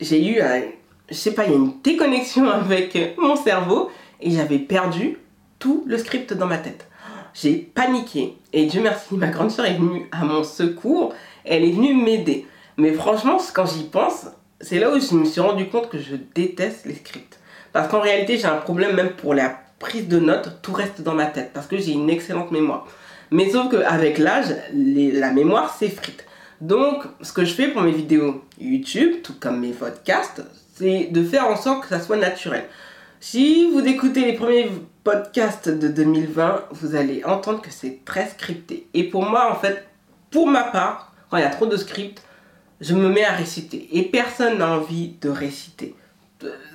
j'ai 0.00 0.26
eu 0.26 0.40
un, 0.40 0.62
je 1.10 1.14
sais 1.14 1.32
pas, 1.32 1.44
il 1.44 1.50
y 1.50 1.54
a 1.54 1.56
une 1.56 1.80
déconnexion 1.82 2.48
avec 2.50 2.96
mon 3.18 3.36
cerveau 3.36 3.90
et 4.20 4.30
j'avais 4.30 4.58
perdu 4.58 5.18
tout 5.58 5.84
le 5.86 5.98
script 5.98 6.32
dans 6.32 6.46
ma 6.46 6.58
tête. 6.58 6.89
J'ai 7.34 7.54
paniqué 7.56 8.36
et 8.52 8.66
Dieu 8.66 8.82
merci, 8.82 9.14
ma 9.14 9.28
grande 9.28 9.50
soeur 9.50 9.66
est 9.66 9.74
venue 9.74 10.08
à 10.12 10.24
mon 10.24 10.42
secours, 10.44 11.14
elle 11.44 11.64
est 11.64 11.72
venue 11.72 11.94
m'aider. 11.94 12.46
Mais 12.76 12.92
franchement, 12.92 13.38
quand 13.54 13.66
j'y 13.66 13.84
pense, 13.84 14.26
c'est 14.60 14.78
là 14.78 14.90
où 14.90 14.98
je 14.98 15.14
me 15.14 15.24
suis 15.24 15.40
rendu 15.40 15.68
compte 15.68 15.88
que 15.88 15.98
je 15.98 16.16
déteste 16.34 16.86
les 16.86 16.94
scripts. 16.94 17.38
Parce 17.72 17.88
qu'en 17.88 18.00
réalité, 18.00 18.36
j'ai 18.36 18.46
un 18.46 18.56
problème 18.56 18.96
même 18.96 19.10
pour 19.10 19.34
la 19.34 19.58
prise 19.78 20.08
de 20.08 20.18
notes, 20.18 20.58
tout 20.62 20.72
reste 20.72 21.02
dans 21.02 21.14
ma 21.14 21.26
tête 21.26 21.50
parce 21.54 21.66
que 21.66 21.78
j'ai 21.78 21.92
une 21.92 22.10
excellente 22.10 22.50
mémoire. 22.50 22.86
Mais 23.30 23.50
sauf 23.50 23.70
qu'avec 23.70 24.18
l'âge, 24.18 24.54
la 24.74 25.32
mémoire 25.32 25.74
s'effrite. 25.74 26.26
Donc, 26.60 27.04
ce 27.22 27.32
que 27.32 27.44
je 27.44 27.54
fais 27.54 27.68
pour 27.68 27.82
mes 27.82 27.92
vidéos 27.92 28.44
YouTube, 28.60 29.22
tout 29.22 29.34
comme 29.40 29.60
mes 29.60 29.70
podcasts, 29.70 30.42
c'est 30.74 31.08
de 31.10 31.24
faire 31.24 31.46
en 31.46 31.56
sorte 31.56 31.82
que 31.82 31.88
ça 31.88 32.00
soit 32.00 32.16
naturel. 32.16 32.64
Si 33.22 33.70
vous 33.70 33.86
écoutez 33.86 34.24
les 34.24 34.32
premiers 34.32 34.70
podcasts 35.04 35.68
de 35.68 35.88
2020, 35.88 36.64
vous 36.70 36.94
allez 36.94 37.22
entendre 37.22 37.60
que 37.60 37.70
c'est 37.70 38.02
très 38.06 38.26
scripté. 38.26 38.86
Et 38.94 39.04
pour 39.04 39.26
moi, 39.26 39.52
en 39.52 39.56
fait, 39.56 39.86
pour 40.30 40.46
ma 40.46 40.62
part, 40.62 41.12
quand 41.28 41.36
il 41.36 41.42
y 41.42 41.44
a 41.44 41.50
trop 41.50 41.66
de 41.66 41.76
script, 41.76 42.22
je 42.80 42.94
me 42.94 43.10
mets 43.10 43.26
à 43.26 43.32
réciter. 43.32 43.88
Et 43.92 44.04
personne 44.04 44.56
n'a 44.56 44.70
envie 44.70 45.16
de 45.20 45.28
réciter. 45.28 45.94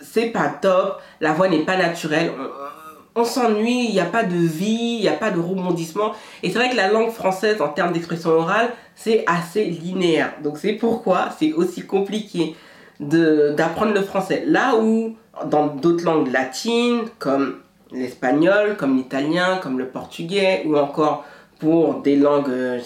C'est 0.03 0.27
pas 0.27 0.49
top, 0.49 1.01
la 1.19 1.33
voix 1.33 1.49
n'est 1.49 1.65
pas 1.65 1.77
naturelle 1.77 2.31
on 3.15 3.23
s'ennuie, 3.23 3.85
il 3.85 3.93
n'y 3.93 3.99
a 4.01 4.05
pas 4.05 4.23
de 4.23 4.35
vie, 4.35 4.97
il 4.97 5.01
n'y 5.01 5.07
a 5.07 5.13
pas 5.13 5.31
de 5.31 5.39
rebondissement. 5.39 6.13
Et 6.43 6.51
c'est 6.51 6.59
vrai 6.59 6.69
que 6.69 6.75
la 6.75 6.89
langue 6.89 7.11
française, 7.11 7.61
en 7.61 7.69
termes 7.69 7.93
d'expression 7.93 8.31
orale, 8.31 8.73
c'est 8.93 9.23
assez 9.25 9.63
linéaire. 9.63 10.33
Donc 10.43 10.57
c'est 10.57 10.73
pourquoi 10.73 11.29
c'est 11.39 11.53
aussi 11.53 11.85
compliqué 11.85 12.55
d'apprendre 12.99 13.93
le 13.93 14.01
français. 14.01 14.43
Là 14.45 14.75
où, 14.77 15.15
dans 15.45 15.67
d'autres 15.67 16.05
langues 16.05 16.31
latines, 16.31 17.01
comme 17.19 17.57
l'espagnol, 17.91 18.75
comme 18.77 18.95
l'italien, 18.95 19.59
comme 19.61 19.77
le 19.77 19.87
portugais, 19.87 20.63
ou 20.65 20.77
encore 20.77 21.25
pour 21.59 22.01
des 22.01 22.15
langues 22.15 22.49
euh, 22.49 22.79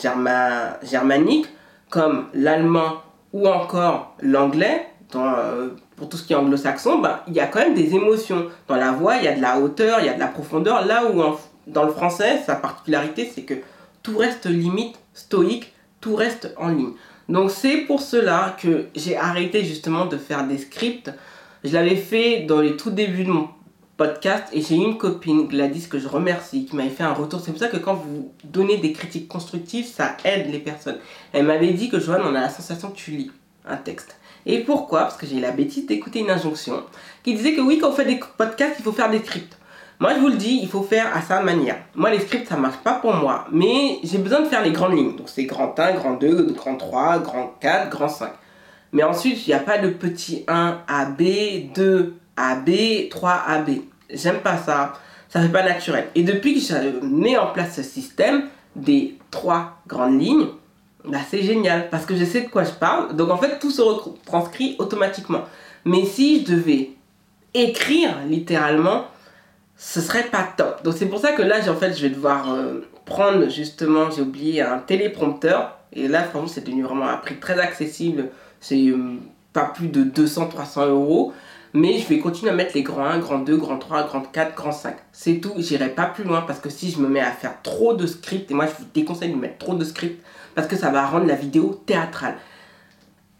germaniques, 0.83 1.47
comme 1.89 2.25
l'allemand 2.33 2.93
ou 3.33 3.47
encore 3.47 4.15
l'anglais, 4.21 4.87
euh, 5.15 5.69
pour 5.95 6.07
tout 6.07 6.17
ce 6.17 6.23
qui 6.23 6.33
est 6.33 6.35
anglo-saxon, 6.35 6.99
ben, 6.99 7.19
il 7.27 7.33
y 7.33 7.39
a 7.39 7.47
quand 7.47 7.59
même 7.59 7.73
des 7.73 7.95
émotions. 7.95 8.45
Dans 8.67 8.75
la 8.75 8.91
voix, 8.91 9.17
il 9.17 9.25
y 9.25 9.27
a 9.27 9.35
de 9.35 9.41
la 9.41 9.59
hauteur, 9.59 9.99
il 9.99 10.05
y 10.05 10.09
a 10.09 10.13
de 10.13 10.19
la 10.19 10.27
profondeur. 10.27 10.85
Là 10.85 11.03
où 11.11 11.21
dans 11.67 11.83
le 11.83 11.91
français, 11.91 12.41
sa 12.45 12.55
particularité, 12.55 13.29
c'est 13.33 13.43
que 13.43 13.55
tout 14.03 14.17
reste 14.17 14.45
limite 14.45 14.97
stoïque, 15.13 15.73
tout 15.99 16.15
reste 16.15 16.53
en 16.57 16.69
ligne. 16.69 16.93
Donc 17.29 17.51
c'est 17.51 17.77
pour 17.77 18.01
cela 18.01 18.57
que 18.59 18.87
j'ai 18.95 19.15
arrêté 19.15 19.63
justement 19.63 20.07
de 20.07 20.17
faire 20.17 20.47
des 20.47 20.57
scripts. 20.57 21.11
Je 21.63 21.71
l'avais 21.71 21.95
fait 21.95 22.41
dans 22.41 22.59
les 22.59 22.75
tout 22.75 22.89
débuts 22.89 23.23
de 23.23 23.29
mon 23.29 23.49
podcast 23.97 24.45
et 24.51 24.61
j'ai 24.61 24.75
une 24.75 24.97
copine, 24.97 25.47
Gladys, 25.47 25.87
que 25.87 25.99
je 25.99 26.07
remercie, 26.07 26.65
qui 26.65 26.75
m'avait 26.75 26.89
fait 26.89 27.03
un 27.03 27.13
retour. 27.13 27.39
C'est 27.39 27.51
pour 27.51 27.59
ça 27.59 27.67
que 27.67 27.77
quand 27.77 27.93
vous 27.93 28.33
donnez 28.43 28.77
des 28.77 28.93
critiques 28.93 29.27
constructives, 29.27 29.85
ça 29.85 30.17
aide 30.23 30.51
les 30.51 30.57
personnes. 30.57 30.97
Elle 31.31 31.45
m'avait 31.45 31.73
dit 31.73 31.89
que 31.89 31.99
Joanne, 31.99 32.23
on 32.23 32.33
a 32.33 32.41
la 32.41 32.49
sensation 32.49 32.89
que 32.89 32.97
tu 32.97 33.11
lis 33.11 33.31
un 33.63 33.77
texte. 33.77 34.17
Et 34.47 34.59
pourquoi? 34.61 35.01
Parce 35.01 35.17
que 35.17 35.27
j'ai 35.27 35.39
la 35.39 35.51
bêtise 35.51 35.85
d'écouter 35.85 36.21
une 36.21 36.31
injonction 36.31 36.83
qui 37.21 37.35
disait 37.35 37.53
que 37.53 37.61
oui, 37.61 37.77
quand 37.77 37.89
on 37.89 37.93
fait 37.93 38.05
des 38.05 38.19
podcasts, 38.37 38.77
il 38.79 38.83
faut 38.83 38.91
faire 38.91 39.11
des 39.11 39.19
scripts. 39.19 39.58
Moi, 39.99 40.13
je 40.15 40.19
vous 40.19 40.29
le 40.29 40.37
dis, 40.37 40.59
il 40.61 40.69
faut 40.69 40.81
faire 40.81 41.15
à 41.15 41.21
sa 41.21 41.41
manière. 41.41 41.75
Moi, 41.93 42.09
les 42.09 42.19
scripts, 42.19 42.47
ça 42.47 42.55
marche 42.55 42.77
pas 42.77 42.93
pour 42.93 43.13
moi. 43.13 43.45
Mais 43.51 43.99
j'ai 44.03 44.17
besoin 44.17 44.39
de 44.41 44.45
faire 44.45 44.63
les 44.63 44.71
grandes 44.71 44.95
lignes. 44.95 45.15
Donc, 45.17 45.27
c'est 45.27 45.43
grand 45.43 45.77
1, 45.77 45.93
grand 45.93 46.13
2, 46.13 46.53
grand 46.53 46.75
3, 46.75 47.19
grand 47.19 47.57
4, 47.59 47.89
grand 47.89 48.07
5. 48.07 48.31
Mais 48.93 49.03
ensuite, 49.03 49.45
il 49.45 49.49
n'y 49.49 49.55
a 49.55 49.59
pas 49.59 49.77
de 49.77 49.89
petit 49.89 50.45
1 50.47 50.79
AB, 50.87 51.73
2 51.75 52.15
AB, 52.37 52.69
3 53.09 53.31
AB. 53.47 53.69
J'aime 54.09 54.39
pas 54.39 54.57
ça. 54.57 54.93
Ça 55.27 55.41
fait 55.41 55.49
pas 55.49 55.63
naturel. 55.63 56.07
Et 56.15 56.23
depuis 56.23 56.55
que 56.55 56.59
je 56.59 57.05
mets 57.05 57.37
en 57.37 57.47
place 57.47 57.75
ce 57.75 57.83
système 57.83 58.43
des 58.75 59.17
trois 59.29 59.81
grandes 59.85 60.19
lignes, 60.19 60.47
bah, 61.05 61.19
c'est 61.29 61.43
génial 61.43 61.89
parce 61.89 62.05
que 62.05 62.15
je 62.15 62.25
sais 62.25 62.41
de 62.41 62.49
quoi 62.49 62.63
je 62.63 62.71
parle. 62.71 63.15
Donc 63.15 63.29
en 63.29 63.37
fait, 63.37 63.59
tout 63.59 63.69
se 63.69 63.81
retranscrit 63.81 64.75
automatiquement. 64.79 65.41
Mais 65.85 66.05
si 66.05 66.39
je 66.39 66.51
devais 66.53 66.91
écrire 67.53 68.15
littéralement, 68.27 69.05
ce 69.81 70.01
serait 70.01 70.25
pas 70.25 70.45
top. 70.57 70.83
Donc 70.83 70.93
c'est 70.97 71.05
pour 71.05 71.19
ça 71.19 71.31
que 71.31 71.41
là, 71.41 71.57
en 71.71 71.75
fait, 71.75 71.93
je 71.93 72.01
vais 72.01 72.09
devoir 72.09 72.53
euh, 72.53 72.81
prendre 73.05 73.49
justement, 73.49 74.11
j'ai 74.11 74.21
oublié 74.21 74.61
un 74.61 74.77
téléprompteur. 74.77 75.77
Et 75.93 76.09
là, 76.09 76.23
franchement, 76.23 76.49
c'est 76.49 76.65
devenu 76.65 76.83
vraiment 76.83 77.07
un 77.07 77.15
prix 77.15 77.37
très 77.37 77.57
accessible. 77.57 78.27
C'est 78.59 78.89
euh, 78.89 79.15
pas 79.53 79.71
plus 79.73 79.87
de 79.87 80.03
200-300 80.03 80.89
euros. 80.89 81.33
Mais 81.73 81.97
je 81.97 82.07
vais 82.07 82.19
continuer 82.19 82.51
à 82.51 82.55
mettre 82.55 82.71
les 82.75 82.83
grands 82.83 83.05
1, 83.05 83.19
grand 83.19 83.39
2, 83.39 83.55
grand 83.55 83.77
3, 83.77 84.03
grand 84.03 84.21
4, 84.21 84.53
grand 84.53 84.73
5. 84.73 84.97
C'est 85.13 85.35
tout. 85.35 85.53
J'irai 85.57 85.89
pas 85.89 86.07
plus 86.07 86.25
loin 86.25 86.41
parce 86.41 86.59
que 86.59 86.69
si 86.69 86.91
je 86.91 86.99
me 86.99 87.07
mets 87.07 87.21
à 87.21 87.31
faire 87.31 87.61
trop 87.61 87.93
de 87.93 88.05
scripts, 88.05 88.51
et 88.51 88.53
moi 88.53 88.65
je 88.65 88.83
vous 88.83 88.89
déconseille 88.93 89.31
de 89.31 89.37
mettre 89.37 89.59
trop 89.59 89.75
de 89.75 89.85
scripts 89.85 90.21
parce 90.55 90.67
que 90.67 90.75
ça 90.75 90.89
va 90.89 91.05
rendre 91.05 91.25
la 91.25 91.35
vidéo 91.35 91.81
théâtrale. 91.85 92.35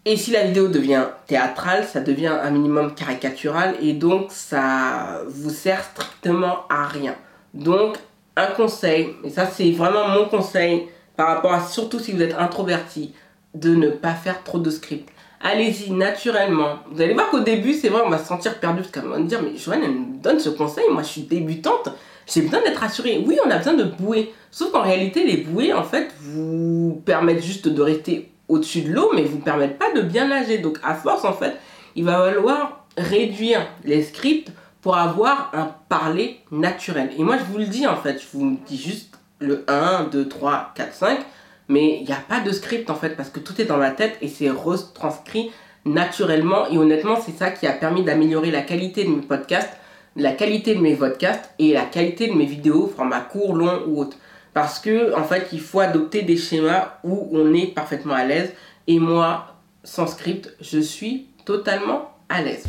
Et 0.06 0.16
si 0.16 0.30
la 0.30 0.44
vidéo 0.44 0.68
devient 0.68 1.04
théâtrale, 1.26 1.84
ça 1.84 2.00
devient 2.00 2.32
un 2.42 2.50
minimum 2.50 2.94
caricatural 2.94 3.74
et 3.82 3.92
donc 3.92 4.28
ça 4.30 5.20
vous 5.28 5.50
sert 5.50 5.84
strictement 5.84 6.60
à 6.70 6.86
rien. 6.86 7.14
Donc 7.52 7.98
un 8.36 8.46
conseil, 8.46 9.10
et 9.24 9.30
ça 9.30 9.46
c'est 9.46 9.70
vraiment 9.72 10.08
mon 10.08 10.24
conseil 10.26 10.88
par 11.16 11.28
rapport 11.28 11.52
à 11.52 11.60
surtout 11.60 11.98
si 11.98 12.12
vous 12.12 12.22
êtes 12.22 12.34
introverti, 12.34 13.12
de 13.54 13.74
ne 13.74 13.90
pas 13.90 14.14
faire 14.14 14.42
trop 14.42 14.58
de 14.58 14.70
script. 14.70 15.10
Allez-y 15.42 15.90
naturellement. 15.90 16.78
Vous 16.90 17.02
allez 17.02 17.12
voir 17.12 17.28
qu'au 17.30 17.40
début, 17.40 17.74
c'est 17.74 17.88
vrai, 17.88 18.02
on 18.04 18.10
va 18.10 18.18
se 18.18 18.26
sentir 18.26 18.58
perdu 18.58 18.82
parce 18.82 18.92
qu'on 18.92 19.10
va 19.10 19.18
me 19.18 19.26
dire, 19.26 19.42
mais 19.42 19.56
Joanne, 19.58 19.82
elle 19.84 19.90
me 19.90 20.22
donne 20.22 20.40
ce 20.40 20.48
conseil, 20.48 20.84
moi 20.90 21.02
je 21.02 21.08
suis 21.08 21.22
débutante, 21.22 21.90
j'ai 22.26 22.42
besoin 22.42 22.62
d'être 22.62 22.80
rassurée. 22.80 23.22
Oui, 23.26 23.38
on 23.44 23.50
a 23.50 23.58
besoin 23.58 23.74
de 23.74 23.84
bouées. 23.84 24.32
Sauf 24.50 24.70
qu'en 24.72 24.82
réalité, 24.82 25.24
les 25.24 25.38
bouées, 25.38 25.74
en 25.74 25.82
fait, 25.82 26.10
vous 26.20 27.02
permettent 27.04 27.42
juste 27.42 27.68
de 27.68 27.82
rester 27.82 28.30
au-dessus 28.50 28.82
de 28.82 28.92
l'eau, 28.92 29.10
mais 29.14 29.24
vous 29.24 29.38
permettent 29.38 29.78
pas 29.78 29.92
de 29.92 30.02
bien 30.02 30.28
nager. 30.28 30.58
Donc, 30.58 30.78
à 30.82 30.94
force, 30.94 31.24
en 31.24 31.32
fait, 31.32 31.56
il 31.96 32.04
va 32.04 32.18
falloir 32.18 32.84
réduire 32.96 33.66
les 33.84 34.02
scripts 34.02 34.52
pour 34.82 34.96
avoir 34.96 35.50
un 35.54 35.74
parler 35.88 36.40
naturel. 36.50 37.10
Et 37.18 37.22
moi, 37.22 37.36
je 37.38 37.44
vous 37.44 37.58
le 37.58 37.66
dis, 37.66 37.86
en 37.86 37.96
fait, 37.96 38.20
je 38.20 38.26
vous 38.36 38.58
dis 38.66 38.78
juste 38.78 39.18
le 39.38 39.64
1, 39.68 40.08
2, 40.12 40.28
3, 40.28 40.72
4, 40.74 40.94
5, 40.94 41.20
mais 41.68 41.98
il 42.00 42.04
n'y 42.04 42.12
a 42.12 42.22
pas 42.28 42.40
de 42.40 42.50
script, 42.50 42.90
en 42.90 42.94
fait, 42.94 43.16
parce 43.16 43.30
que 43.30 43.40
tout 43.40 43.60
est 43.60 43.64
dans 43.64 43.78
ma 43.78 43.90
tête 43.90 44.16
et 44.20 44.28
c'est 44.28 44.50
retranscrit 44.50 45.50
naturellement. 45.84 46.68
Et 46.68 46.78
honnêtement, 46.78 47.16
c'est 47.24 47.36
ça 47.36 47.50
qui 47.50 47.66
a 47.66 47.72
permis 47.72 48.02
d'améliorer 48.02 48.50
la 48.50 48.62
qualité 48.62 49.04
de 49.04 49.10
mes 49.10 49.22
podcasts 49.22 49.76
la 50.16 50.32
qualité 50.32 50.74
de 50.74 50.80
mes 50.80 50.94
podcasts 50.96 51.50
et 51.58 51.72
la 51.72 51.84
qualité 51.84 52.28
de 52.28 52.34
mes 52.34 52.46
vidéos, 52.46 52.92
format 52.94 53.20
court, 53.20 53.54
long 53.54 53.82
ou 53.86 54.00
autre. 54.00 54.16
Parce 54.52 54.78
que, 54.78 55.14
en 55.16 55.24
fait, 55.24 55.48
il 55.52 55.60
faut 55.60 55.80
adopter 55.80 56.22
des 56.22 56.36
schémas 56.36 56.98
où 57.04 57.28
on 57.32 57.54
est 57.54 57.68
parfaitement 57.68 58.14
à 58.14 58.24
l'aise. 58.24 58.52
Et 58.86 58.98
moi, 58.98 59.54
sans 59.84 60.06
script, 60.06 60.54
je 60.60 60.78
suis 60.80 61.28
totalement 61.44 62.10
à 62.28 62.42
l'aise. 62.42 62.64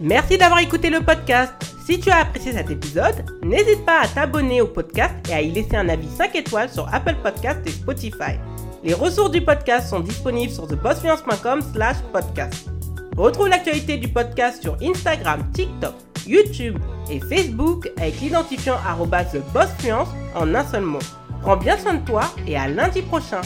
Merci 0.00 0.38
d'avoir 0.38 0.60
écouté 0.60 0.90
le 0.90 1.00
podcast. 1.00 1.52
Si 1.86 2.00
tu 2.00 2.10
as 2.10 2.18
apprécié 2.18 2.52
cet 2.52 2.70
épisode, 2.70 3.24
n'hésite 3.42 3.84
pas 3.86 4.00
à 4.02 4.08
t'abonner 4.08 4.60
au 4.60 4.66
podcast 4.66 5.14
et 5.30 5.34
à 5.34 5.40
y 5.40 5.50
laisser 5.50 5.76
un 5.76 5.88
avis 5.88 6.08
5 6.08 6.34
étoiles 6.34 6.68
sur 6.68 6.92
Apple 6.92 7.14
Podcast 7.22 7.60
et 7.64 7.70
Spotify. 7.70 8.38
Les 8.82 8.94
ressources 8.94 9.30
du 9.30 9.40
podcast 9.40 9.88
sont 9.88 10.00
disponibles 10.00 10.52
sur 10.52 10.66
thebossfluence.com 10.66 11.62
slash 11.72 11.96
podcast. 12.12 12.68
Retrouve 13.16 13.48
l'actualité 13.48 13.96
du 13.96 14.08
podcast 14.08 14.62
sur 14.62 14.76
Instagram, 14.82 15.42
TikTok, 15.54 15.94
YouTube 16.26 16.76
et 17.10 17.20
Facebook 17.20 17.90
avec 17.96 18.20
l'identifiant 18.20 18.76
TheBossFluence 19.24 20.08
en 20.34 20.54
un 20.54 20.64
seul 20.64 20.82
mot. 20.82 20.98
Prends 21.42 21.56
bien 21.56 21.76
soin 21.78 21.94
de 21.94 22.04
toi 22.04 22.22
et 22.46 22.56
à 22.56 22.68
lundi 22.68 23.02
prochain. 23.02 23.40